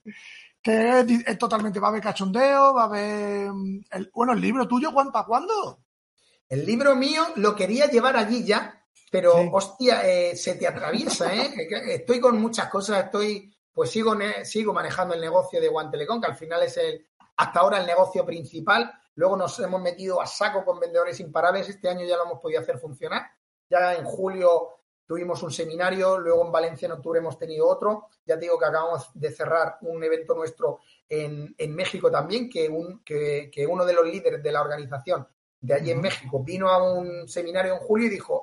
que 0.62 1.00
es, 1.26 1.38
totalmente, 1.38 1.80
va 1.80 1.88
a 1.88 1.90
haber 1.90 2.02
cachondeo, 2.02 2.74
va 2.74 2.82
a 2.82 2.86
haber... 2.86 3.50
Mm, 3.52 3.84
el, 3.92 4.10
bueno, 4.12 4.32
el 4.32 4.40
libro 4.40 4.66
tuyo, 4.66 4.92
¿para 4.92 5.26
cuándo? 5.26 5.80
El 6.48 6.64
libro 6.64 6.96
mío 6.96 7.22
lo 7.36 7.54
quería 7.54 7.86
llevar 7.86 8.16
allí 8.16 8.44
ya, 8.44 8.84
pero 9.10 9.34
hostia, 9.52 10.02
eh, 10.08 10.36
se 10.36 10.54
te 10.54 10.66
atraviesa, 10.66 11.34
¿eh? 11.34 11.68
estoy 11.88 12.20
con 12.20 12.40
muchas 12.40 12.68
cosas, 12.68 13.04
estoy, 13.04 13.54
pues 13.72 13.90
sigo, 13.90 14.16
sigo 14.44 14.72
manejando 14.72 15.14
el 15.14 15.20
negocio 15.20 15.60
de 15.60 15.68
Guantelecón, 15.68 16.20
que 16.20 16.26
al 16.26 16.36
final 16.36 16.62
es 16.62 16.76
el, 16.78 17.06
hasta 17.36 17.60
ahora 17.60 17.78
el 17.78 17.86
negocio 17.86 18.26
principal. 18.26 18.92
Luego 19.14 19.36
nos 19.36 19.58
hemos 19.60 19.80
metido 19.80 20.20
a 20.20 20.26
saco 20.26 20.64
con 20.64 20.78
vendedores 20.78 21.18
imparables. 21.20 21.68
Este 21.68 21.88
año 21.88 22.06
ya 22.06 22.16
lo 22.16 22.24
hemos 22.24 22.40
podido 22.40 22.60
hacer 22.60 22.78
funcionar. 22.78 23.26
Ya 23.68 23.94
en 23.94 24.04
julio 24.04 24.77
tuvimos 25.08 25.42
un 25.42 25.50
seminario, 25.50 26.18
luego 26.18 26.44
en 26.44 26.52
Valencia 26.52 26.84
en 26.84 26.92
octubre 26.92 27.18
hemos 27.18 27.38
tenido 27.38 27.66
otro. 27.66 28.08
Ya 28.26 28.34
te 28.34 28.42
digo 28.42 28.58
que 28.58 28.66
acabamos 28.66 29.10
de 29.14 29.32
cerrar 29.32 29.78
un 29.80 30.04
evento 30.04 30.34
nuestro 30.34 30.80
en, 31.08 31.74
México 31.74 32.10
también, 32.10 32.50
que, 32.50 32.68
un, 32.68 33.02
que, 33.02 33.66
uno 33.66 33.86
de 33.86 33.94
los 33.94 34.06
líderes 34.06 34.42
de 34.42 34.52
la 34.52 34.60
organización 34.60 35.26
de 35.60 35.74
allí 35.74 35.92
en 35.92 36.02
México 36.02 36.44
vino 36.44 36.68
a 36.68 36.92
un 36.92 37.26
seminario 37.26 37.72
en 37.72 37.80
julio 37.80 38.06
y 38.06 38.10
dijo, 38.10 38.42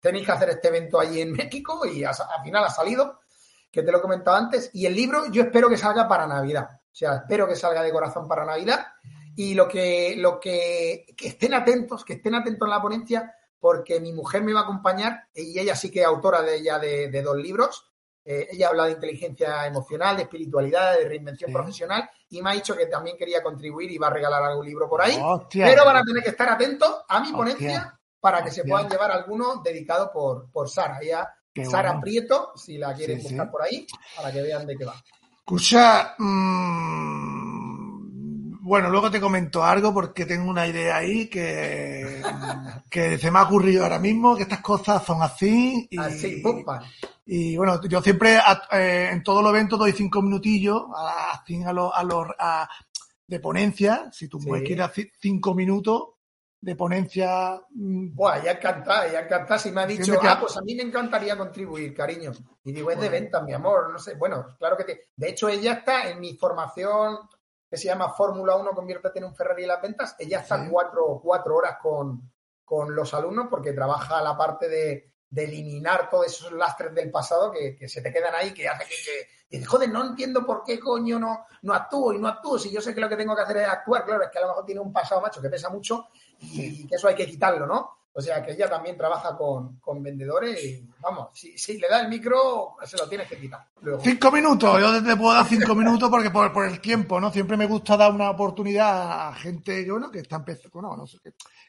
tenéis 0.00 0.24
que 0.24 0.32
hacer 0.32 0.48
este 0.48 0.68
evento 0.68 0.98
allí 0.98 1.20
en 1.20 1.32
México 1.32 1.84
y 1.84 2.02
al 2.04 2.14
final 2.42 2.64
ha 2.64 2.70
salido, 2.70 3.20
que 3.70 3.82
te 3.82 3.92
lo 3.92 3.98
he 3.98 4.02
comentado 4.02 4.38
antes. 4.38 4.70
Y 4.72 4.86
el 4.86 4.94
libro 4.94 5.30
yo 5.30 5.42
espero 5.42 5.68
que 5.68 5.76
salga 5.76 6.08
para 6.08 6.26
Navidad. 6.26 6.70
O 6.72 6.96
sea, 6.98 7.16
espero 7.16 7.46
que 7.46 7.54
salga 7.54 7.82
de 7.82 7.92
corazón 7.92 8.26
para 8.26 8.46
Navidad. 8.46 8.86
Y 9.36 9.52
lo 9.52 9.68
que, 9.68 10.14
lo 10.16 10.40
que, 10.40 11.04
que 11.14 11.28
estén 11.28 11.52
atentos, 11.52 12.02
que 12.02 12.14
estén 12.14 12.34
atentos 12.34 12.66
en 12.66 12.70
la 12.70 12.80
ponencia, 12.80 13.34
porque 13.60 14.00
mi 14.00 14.12
mujer 14.12 14.42
me 14.42 14.52
va 14.52 14.60
a 14.60 14.62
acompañar 14.64 15.28
y 15.34 15.58
ella 15.58 15.74
sí 15.74 15.90
que 15.90 16.00
es 16.00 16.06
autora 16.06 16.42
de 16.42 16.56
ella 16.56 16.78
de, 16.78 17.22
dos 17.22 17.36
libros. 17.36 17.84
Eh, 18.24 18.48
ella 18.52 18.68
habla 18.68 18.84
de 18.84 18.92
inteligencia 18.92 19.66
emocional, 19.66 20.16
de 20.16 20.24
espiritualidad, 20.24 20.98
de 20.98 21.08
reinvención 21.08 21.52
profesional 21.52 22.08
y 22.28 22.42
me 22.42 22.50
ha 22.50 22.52
dicho 22.52 22.76
que 22.76 22.86
también 22.86 23.16
quería 23.16 23.42
contribuir 23.42 23.90
y 23.90 23.98
va 23.98 24.08
a 24.08 24.12
regalar 24.12 24.42
algún 24.42 24.66
libro 24.66 24.88
por 24.88 25.00
ahí. 25.00 25.18
pero 25.50 25.84
van 25.84 25.96
a 25.96 26.02
tener 26.02 26.22
que 26.22 26.30
estar 26.30 26.48
atentos 26.48 27.04
a 27.08 27.20
mi 27.20 27.32
ponencia 27.32 27.98
para 28.20 28.42
que 28.42 28.50
se 28.50 28.64
puedan 28.64 28.88
llevar 28.88 29.10
alguno 29.10 29.62
dedicado 29.62 30.10
por, 30.12 30.50
por 30.50 30.68
Sara. 30.68 30.98
Ella, 31.00 31.34
Sara 31.68 31.98
Prieto, 32.00 32.52
si 32.54 32.78
la 32.78 32.94
quieren 32.94 33.22
buscar 33.22 33.50
por 33.50 33.62
ahí, 33.62 33.86
para 34.16 34.30
que 34.30 34.42
vean 34.42 34.66
de 34.66 34.76
qué 34.76 34.84
va. 34.84 34.94
Escucha, 35.40 36.14
mmm 36.18 37.37
bueno, 38.68 38.90
luego 38.90 39.10
te 39.10 39.20
comento 39.20 39.64
algo 39.64 39.92
porque 39.94 40.26
tengo 40.26 40.50
una 40.50 40.66
idea 40.66 40.98
ahí 40.98 41.28
que, 41.28 42.22
que 42.90 43.16
se 43.16 43.30
me 43.30 43.38
ha 43.38 43.44
ocurrido 43.44 43.82
ahora 43.82 43.98
mismo, 43.98 44.36
que 44.36 44.42
estas 44.42 44.60
cosas 44.60 45.02
son 45.02 45.22
así. 45.22 45.88
Y, 45.90 45.98
así, 45.98 46.42
Y 47.24 47.56
bueno, 47.56 47.80
yo 47.88 48.02
siempre 48.02 48.38
eh, 48.70 49.08
en 49.10 49.22
todo 49.22 49.40
los 49.40 49.50
eventos 49.50 49.78
doy 49.78 49.92
cinco 49.92 50.20
minutillos 50.20 50.82
a, 50.94 51.42
a, 51.42 51.72
los, 51.72 51.92
a 51.94 52.04
los 52.04 52.26
de 53.26 53.40
ponencia. 53.40 54.10
Si 54.12 54.28
tú 54.28 54.38
sí. 54.38 54.50
quieres 54.64 54.90
cinco 55.18 55.54
minutos 55.54 56.02
de 56.60 56.76
ponencia. 56.76 57.60
Mm, 57.70 58.14
Buah, 58.14 58.42
ya 58.42 58.52
encanta, 58.52 59.10
ya 59.10 59.20
encanta. 59.20 59.58
Si 59.58 59.70
me 59.70 59.80
ha 59.80 59.86
dicho, 59.86 60.18
ah, 60.22 60.36
pues 60.38 60.56
a 60.58 60.60
mí 60.60 60.74
me 60.74 60.82
encantaría 60.82 61.38
contribuir, 61.38 61.94
cariño. 61.94 62.32
Y 62.64 62.72
digo, 62.72 62.90
es 62.90 63.00
de 63.00 63.08
venta, 63.08 63.40
mi 63.40 63.54
amor, 63.54 63.90
no 63.90 63.98
sé. 63.98 64.14
Bueno, 64.16 64.44
claro 64.58 64.76
que 64.76 64.84
te... 64.84 65.08
De 65.16 65.30
hecho, 65.30 65.48
ella 65.48 65.72
está 65.72 66.10
en 66.10 66.20
mi 66.20 66.36
formación 66.36 67.18
que 67.68 67.76
se 67.76 67.86
llama 67.86 68.10
Fórmula 68.10 68.56
1, 68.56 68.70
conviértete 68.70 69.18
en 69.18 69.26
un 69.26 69.34
Ferrari 69.34 69.62
en 69.62 69.68
las 69.68 69.82
ventas. 69.82 70.16
Ella 70.18 70.40
está 70.40 70.66
cuatro, 70.68 71.20
cuatro, 71.22 71.56
horas 71.56 71.76
con, 71.80 72.30
con, 72.64 72.94
los 72.94 73.12
alumnos 73.14 73.48
porque 73.50 73.72
trabaja 73.72 74.22
la 74.22 74.36
parte 74.36 74.68
de, 74.68 75.12
de, 75.28 75.44
eliminar 75.44 76.08
todos 76.08 76.26
esos 76.26 76.52
lastres 76.52 76.94
del 76.94 77.10
pasado 77.10 77.52
que, 77.52 77.76
que 77.76 77.88
se 77.88 78.00
te 78.00 78.12
quedan 78.12 78.34
ahí, 78.34 78.54
que 78.54 78.68
hace 78.68 78.84
que, 78.84 79.58
que, 79.58 79.64
joder, 79.64 79.90
no 79.90 80.04
entiendo 80.04 80.46
por 80.46 80.64
qué 80.64 80.80
coño 80.80 81.18
no, 81.18 81.46
no 81.62 81.74
actúo 81.74 82.12
y 82.14 82.18
no 82.18 82.28
actúo. 82.28 82.58
Si 82.58 82.70
yo 82.70 82.80
sé 82.80 82.94
que 82.94 83.00
lo 83.00 83.08
que 83.08 83.16
tengo 83.16 83.36
que 83.36 83.42
hacer 83.42 83.58
es 83.58 83.68
actuar, 83.68 84.04
claro, 84.04 84.24
es 84.24 84.30
que 84.30 84.38
a 84.38 84.42
lo 84.42 84.48
mejor 84.48 84.64
tiene 84.64 84.80
un 84.80 84.92
pasado 84.92 85.20
macho 85.20 85.42
que 85.42 85.50
pesa 85.50 85.68
mucho 85.68 86.08
y 86.40 86.86
que 86.86 86.94
eso 86.94 87.08
hay 87.08 87.14
que 87.14 87.26
quitarlo, 87.26 87.66
¿no? 87.66 87.97
O 88.12 88.20
sea, 88.20 88.42
que 88.44 88.52
ella 88.52 88.68
también 88.68 88.96
trabaja 88.96 89.36
con, 89.36 90.02
vendedores 90.02 90.64
y, 90.64 90.88
vamos, 91.00 91.28
si, 91.34 91.78
le 91.78 91.88
da 91.88 92.00
el 92.00 92.08
micro, 92.08 92.74
se 92.84 92.96
lo 92.96 93.08
tienes 93.08 93.28
que 93.28 93.38
quitar. 93.38 93.64
Cinco 94.00 94.32
minutos, 94.32 94.80
yo 94.80 95.04
te 95.04 95.16
puedo 95.16 95.34
dar 95.34 95.46
cinco 95.46 95.74
minutos 95.74 96.10
porque 96.10 96.30
por, 96.30 96.52
por, 96.52 96.66
el 96.66 96.80
tiempo, 96.80 97.20
¿no? 97.20 97.30
Siempre 97.30 97.56
me 97.56 97.66
gusta 97.66 97.96
dar 97.96 98.12
una 98.12 98.30
oportunidad 98.30 99.28
a 99.28 99.34
gente 99.34 99.84
que, 99.84 99.90
bueno, 99.90 100.10
que 100.10 100.20
está 100.20 100.36
empezando, 100.36 100.96
no 100.96 101.06
sé, 101.06 101.18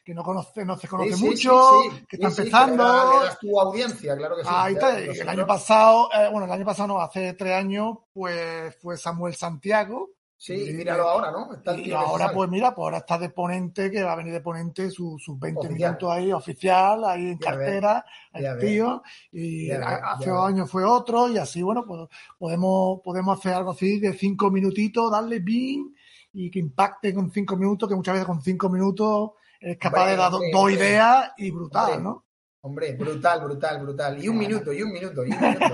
que, 0.04 0.12
no 0.12 0.24
conoce, 0.24 0.64
no 0.64 0.76
se 0.76 0.88
conoce 0.88 1.16
mucho, 1.16 1.82
que 2.08 2.16
está 2.16 2.28
empezando. 2.28 2.84
Le 2.84 3.26
das, 3.26 3.38
tu 3.38 3.60
audiencia, 3.60 4.16
claro 4.16 4.36
que 4.36 4.42
sí. 4.42 4.48
Ahí 4.52 4.74
está, 4.74 4.98
el 4.98 5.28
año 5.28 5.46
pasado, 5.46 6.10
eh, 6.12 6.28
bueno, 6.32 6.46
el 6.46 6.52
año 6.52 6.64
pasado 6.64 6.88
no, 6.88 7.00
hace 7.00 7.34
tres 7.34 7.54
años, 7.54 7.98
pues 8.12 8.76
fue 8.82 8.96
Samuel 8.96 9.36
Santiago, 9.36 10.10
Sí, 10.42 10.72
míralo 10.72 11.06
ahora, 11.06 11.30
¿no? 11.30 11.50
y 11.76 11.92
ahora, 11.92 12.32
pues 12.32 12.48
mira, 12.48 12.74
pues 12.74 12.84
ahora 12.84 12.96
está 12.96 13.18
de 13.18 13.28
ponente, 13.28 13.90
que 13.90 14.02
va 14.02 14.14
a 14.14 14.16
venir 14.16 14.32
de 14.32 14.40
ponente 14.40 14.90
sus 14.90 15.20
20 15.38 15.68
minutos 15.68 16.10
ahí, 16.10 16.32
oficial, 16.32 17.04
ahí 17.04 17.32
en 17.32 17.36
cartera, 17.36 18.02
el 18.32 18.58
tío, 18.58 19.02
y 19.30 19.70
hace 19.70 20.30
dos 20.30 20.48
años 20.48 20.70
fue 20.70 20.82
otro, 20.82 21.28
y 21.28 21.36
así, 21.36 21.60
bueno, 21.60 21.84
pues 21.86 22.08
podemos, 22.38 23.02
podemos 23.04 23.38
hacer 23.38 23.52
algo 23.52 23.72
así 23.72 24.00
de 24.00 24.14
cinco 24.14 24.50
minutitos, 24.50 25.12
darle 25.12 25.40
bien, 25.40 25.94
y 26.32 26.50
que 26.50 26.58
impacte 26.58 27.12
con 27.12 27.30
cinco 27.30 27.58
minutos, 27.58 27.86
que 27.86 27.94
muchas 27.94 28.14
veces 28.14 28.26
con 28.26 28.40
cinco 28.40 28.70
minutos 28.70 29.32
es 29.60 29.76
capaz 29.76 30.08
de 30.08 30.16
dar 30.16 30.32
dos 30.32 30.70
ideas 30.70 31.32
y 31.36 31.50
brutal, 31.50 32.02
¿no? 32.02 32.24
Hombre, 32.62 32.96
brutal, 32.96 33.44
brutal, 33.44 33.82
brutal. 33.82 34.24
Y 34.24 34.28
un 34.28 34.38
minuto, 34.38 34.72
y 34.72 34.82
un 34.82 34.90
minuto, 34.90 35.22
y 35.22 35.32
un 35.32 35.38
minuto. 35.38 35.66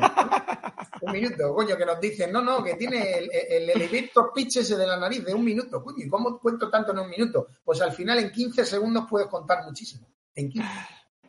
Un 1.00 1.12
minuto, 1.12 1.54
coño, 1.54 1.76
que 1.76 1.86
nos 1.86 2.00
dicen, 2.00 2.32
no, 2.32 2.42
no, 2.42 2.62
que 2.62 2.74
tiene 2.74 3.18
el, 3.18 3.30
el 3.32 3.70
elevator 3.70 4.32
pitch 4.34 4.58
ese 4.58 4.76
de 4.76 4.86
la 4.86 4.96
nariz 4.96 5.24
de 5.24 5.34
un 5.34 5.44
minuto. 5.44 5.82
Coño, 5.82 6.04
¿y 6.04 6.08
cómo 6.08 6.38
cuento 6.38 6.70
tanto 6.70 6.92
en 6.92 6.98
un 7.00 7.10
minuto? 7.10 7.48
Pues 7.64 7.80
al 7.80 7.92
final 7.92 8.18
en 8.18 8.30
15 8.30 8.64
segundos 8.64 9.06
puedes 9.08 9.28
contar 9.28 9.64
muchísimo. 9.64 10.08
En 10.34 10.48
15. 10.48 10.68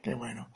Qué 0.01 0.13
bueno. 0.13 0.49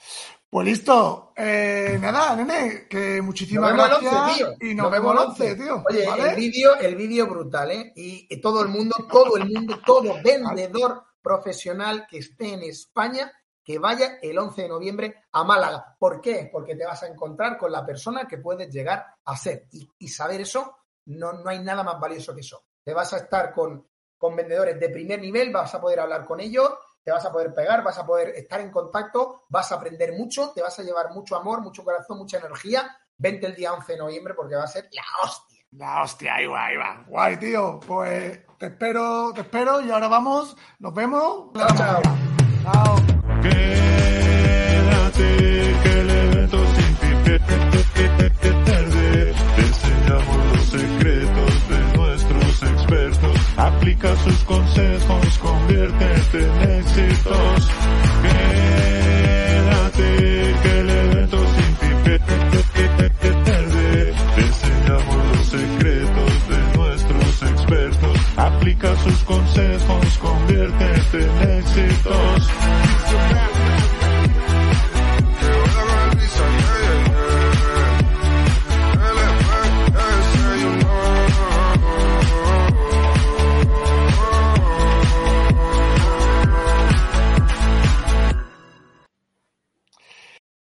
Pues 0.50 0.68
listo. 0.68 1.34
Eh, 1.36 1.98
nada, 2.00 2.36
nene, 2.36 2.88
que 2.90 3.22
muchísimas 3.22 3.74
gracias. 3.74 4.36
tío. 4.36 4.54
Y 4.62 4.76
nos, 4.76 4.92
vemos 4.92 5.14
el 5.14 5.28
11, 5.30 5.56
tío. 5.56 5.84
Oye, 5.90 6.06
el 6.30 6.36
vídeo, 6.36 6.76
el 6.76 6.96
vídeo 6.96 7.28
brutal, 7.28 7.72
¿eh? 7.72 7.94
y 7.96 8.42
todo 8.42 8.62
el 8.62 8.70
mundo, 8.70 8.96
todo 9.10 9.38
el 9.38 9.50
mundo, 9.50 9.80
todo 9.86 10.16
vendedor 10.24 11.04
profesional 11.22 12.08
que 12.10 12.18
esté 12.18 12.54
en 12.54 12.64
España 12.64 13.32
que 13.64 13.80
vaya 13.80 14.18
el 14.22 14.38
11 14.38 14.64
de 14.64 14.70
noviembre 14.70 15.24
a 15.32 15.44
Málaga. 15.44 15.96
¿Por 15.98 16.20
qué? 16.20 16.50
Porque 16.52 16.76
te 16.76 16.86
vas 16.86 17.04
a 17.04 17.08
encontrar 17.08 17.58
con 17.58 17.72
la 17.72 17.86
persona 17.86 18.28
que 18.28 18.38
puedes 18.38 18.70
llegar 18.70 19.06
a 19.26 19.38
ser. 19.38 19.68
Y, 19.72 20.08
saber 20.08 20.42
eso, 20.42 20.78
no, 21.06 21.34
no, 21.34 21.50
hay 21.50 21.60
nada 21.60 21.84
más 21.84 22.00
valioso 22.00 22.34
que 22.34 22.42
eso. 22.42 22.64
Te 22.84 22.94
vas 22.94 23.14
a 23.14 23.18
estar 23.18 23.54
con, 23.54 23.88
con 24.18 24.36
vendedores 24.36 24.80
de 24.80 24.90
primer 24.90 25.22
nivel, 25.22 25.52
vas 25.52 25.74
a 25.76 25.82
poder 25.82 26.00
hablar 26.00 26.26
con 26.26 26.40
ellos, 26.40 26.72
te 27.04 27.12
vas 27.12 27.26
a 27.26 27.32
poder 27.32 27.54
pegar, 27.54 27.84
vas 27.84 27.98
a 27.98 28.06
poder 28.06 28.30
estar 28.30 28.62
en 28.62 28.72
contacto, 28.72 29.46
vas 29.50 29.72
a 29.72 29.76
aprender 29.76 30.14
mucho, 30.14 30.52
te 30.54 30.62
vas 30.62 30.78
a 30.80 30.84
llevar 30.84 31.12
mucho 31.12 31.36
amor, 31.36 31.62
mucho 31.62 31.84
corazón, 31.84 32.18
mucha 32.18 32.38
energía. 32.38 32.98
Vente 33.18 33.46
el 33.46 33.56
día 33.56 33.74
11 33.74 33.94
de 33.94 34.00
noviembre 34.00 34.34
porque 34.34 34.56
va 34.56 34.64
a 34.64 34.68
ser 34.68 34.90
la 34.92 35.04
hostia. 35.24 35.52
La 35.74 36.04
hostia, 36.04 36.36
ahí 36.36 36.48
va, 36.48 36.66
ahí 36.66 36.76
va. 36.76 37.06
Guay, 37.08 37.38
tío. 37.38 37.80
Pues 37.80 38.40
te 38.58 38.66
espero, 38.66 39.32
te 39.34 39.42
espero 39.42 39.80
y 39.80 39.90
ahora 39.90 40.08
vamos. 40.08 40.58
Nos 40.80 40.94
vemos. 40.94 41.52
Chao, 41.54 41.68
chao. 41.78 42.02
Chao. 42.02 42.31